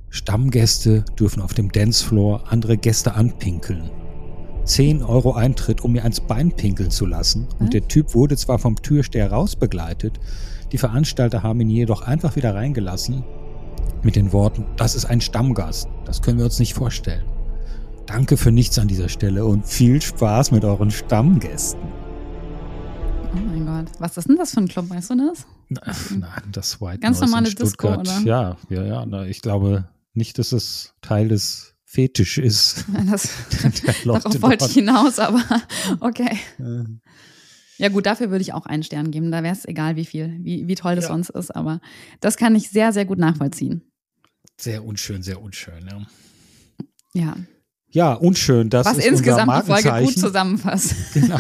Stammgäste 0.09 1.05
dürfen 1.18 1.42
auf 1.42 1.52
dem 1.52 1.70
Dancefloor 1.70 2.50
andere 2.50 2.79
Gäste 2.79 3.14
anpinkeln. 3.14 3.90
10 4.66 5.02
Euro 5.02 5.33
Eintritt, 5.33 5.83
um 5.83 5.92
mir 5.92 6.02
ans 6.02 6.20
Bein 6.20 6.50
pinkeln 6.50 6.90
zu 6.90 7.07
lassen. 7.07 7.46
Und 7.59 7.72
der 7.72 7.87
Typ 7.88 8.14
wurde 8.14 8.37
zwar 8.37 8.59
vom 8.59 8.76
Türsteher 8.83 9.33
rausbegleitet, 9.33 10.18
die 10.72 10.79
Veranstalter 10.79 11.42
haben 11.44 11.61
ihn 11.61 11.70
jedoch 11.70 12.02
einfach 12.02 12.35
wieder 12.35 12.55
reingelassen 12.55 13.24
mit 14.02 14.16
den 14.16 14.33
Worten, 14.33 14.64
das 14.76 14.94
ist 14.94 15.05
ein 15.05 15.20
Stammgast, 15.20 15.88
das 16.05 16.20
können 16.20 16.38
wir 16.38 16.44
uns 16.44 16.59
nicht 16.59 16.74
vorstellen. 16.74 17.24
Danke 18.07 18.37
für 18.37 18.52
nichts 18.52 18.79
an 18.79 18.88
dieser 18.88 19.09
Stelle 19.09 19.44
und 19.44 19.66
viel 19.66 20.02
Spaß 20.02 20.50
mit 20.50 20.64
euren 20.64 20.90
Stammgästen. 20.90 21.81
Oh 23.33 23.38
mein 23.48 23.66
Gott, 23.66 23.87
was 23.98 24.16
ist 24.16 24.29
denn 24.29 24.37
das 24.37 24.52
für 24.52 24.61
ein 24.61 24.68
Club, 24.68 24.90
weißt 24.90 25.11
du 25.11 25.29
das? 25.29 25.46
Nein, 26.11 26.42
das 26.52 26.81
White 26.81 27.00
Ganz 27.00 27.20
Noise 27.20 27.31
normale. 27.31 27.55
Disco, 27.55 27.94
oder? 27.94 28.20
Ja, 28.24 28.57
ja, 28.68 28.85
ja. 28.85 29.07
Na, 29.07 29.26
ich 29.26 29.42
glaube 29.42 29.88
nicht, 30.14 30.38
dass 30.38 30.52
es 30.52 30.94
Teil 31.02 31.29
des 31.29 31.75
Fetisch 31.88 32.38
ist. 32.38 32.85
Das, 33.11 33.29
darauf 34.05 34.42
wollte 34.42 34.66
ich 34.66 34.72
hinaus, 34.72 35.18
aber 35.18 35.42
okay. 36.01 36.37
Ja 37.79 37.88
gut, 37.90 38.07
dafür 38.07 38.31
würde 38.31 38.42
ich 38.42 38.53
auch 38.53 38.66
einen 38.66 38.83
Stern 38.83 39.11
geben. 39.11 39.31
Da 39.31 39.42
wäre 39.42 39.55
es 39.55 39.64
egal, 39.64 39.96
wie 39.96 40.05
viel, 40.05 40.37
wie, 40.42 40.66
wie 40.66 40.75
toll 40.75 40.96
das 40.96 41.05
Ja. 41.05 41.09
sonst 41.11 41.31
ist. 41.31 41.55
Aber 41.55 41.81
das 42.20 42.37
kann 42.37 42.55
ich 42.57 42.70
sehr, 42.70 42.92
sehr 42.92 43.05
gut 43.05 43.18
nachvollziehen. 43.18 43.83
Sehr 44.59 44.85
unschön, 44.85 45.22
sehr 45.22 45.40
unschön. 45.40 45.87
Ja, 45.87 46.07
Ja. 47.12 47.37
ja 47.90 48.12
unschön. 48.14 48.68
Das 48.70 48.87
Was 48.87 48.99
ist 48.99 49.07
insgesamt 49.07 49.49
unser 49.53 49.77
die 49.77 49.83
Folge 49.83 50.05
gut 50.07 50.18
zusammenfasst. 50.18 50.94
Genau. 51.14 51.38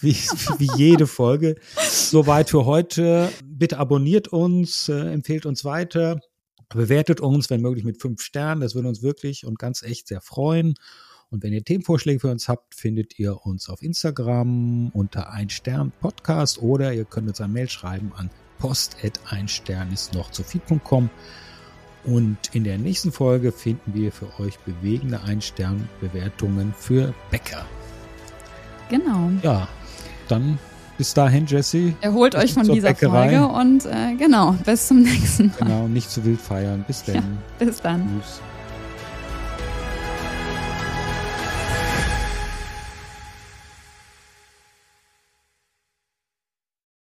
Wie, 0.00 0.14
wie 0.58 0.70
jede 0.76 1.06
Folge. 1.06 1.56
Soweit 1.88 2.50
für 2.50 2.64
heute. 2.66 3.30
Bitte 3.44 3.78
abonniert 3.78 4.28
uns, 4.28 4.88
äh, 4.88 5.12
empfehlt 5.12 5.46
uns 5.46 5.64
weiter, 5.64 6.20
bewertet 6.68 7.20
uns, 7.20 7.50
wenn 7.50 7.60
möglich, 7.60 7.84
mit 7.84 8.00
fünf 8.00 8.22
Sternen. 8.22 8.60
Das 8.60 8.74
würde 8.74 8.88
uns 8.88 9.02
wirklich 9.02 9.46
und 9.46 9.58
ganz 9.58 9.82
echt 9.82 10.08
sehr 10.08 10.20
freuen. 10.20 10.74
Und 11.30 11.42
wenn 11.42 11.52
ihr 11.52 11.64
Themenvorschläge 11.64 12.20
für 12.20 12.30
uns 12.30 12.48
habt, 12.48 12.74
findet 12.74 13.18
ihr 13.18 13.44
uns 13.44 13.68
auf 13.68 13.82
Instagram 13.82 14.88
unter 14.90 15.30
ein 15.30 15.50
Stern 15.50 15.92
Podcast 16.00 16.60
oder 16.62 16.92
ihr 16.94 17.04
könnt 17.04 17.28
uns 17.28 17.40
eine 17.40 17.52
Mail 17.52 17.68
schreiben 17.68 18.12
an 18.14 18.30
post 18.58 18.96
ein 19.30 19.48
Stern 19.48 19.92
ist 19.92 20.14
noch 20.14 20.30
zu 20.30 20.42
viel.com. 20.42 21.10
Und 22.04 22.38
in 22.52 22.64
der 22.64 22.78
nächsten 22.78 23.12
Folge 23.12 23.52
finden 23.52 23.94
wir 23.94 24.12
für 24.12 24.38
euch 24.40 24.58
bewegende 24.60 25.20
Ein-Stern-Bewertungen 25.22 26.72
für 26.76 27.14
Bäcker. 27.30 27.66
Genau. 28.88 29.30
Ja, 29.42 29.68
dann 30.28 30.58
bis 30.98 31.14
dahin, 31.14 31.46
Jesse. 31.46 31.94
Erholt 32.00 32.34
euch 32.34 32.52
von 32.54 32.64
dieser 32.64 32.88
Bäckerei. 32.88 33.30
Folge 33.30 33.46
und 33.46 33.86
äh, 33.86 34.14
genau, 34.18 34.56
bis 34.66 34.88
zum 34.88 35.02
nächsten 35.02 35.46
Mal. 35.46 35.54
Genau, 35.60 35.88
nicht 35.88 36.10
zu 36.10 36.24
wild 36.24 36.40
feiern. 36.40 36.84
Bis 36.86 37.04
dann. 37.04 37.38
Bis 37.58 37.80
dann. 37.80 38.20
Tschüss. 38.20 38.40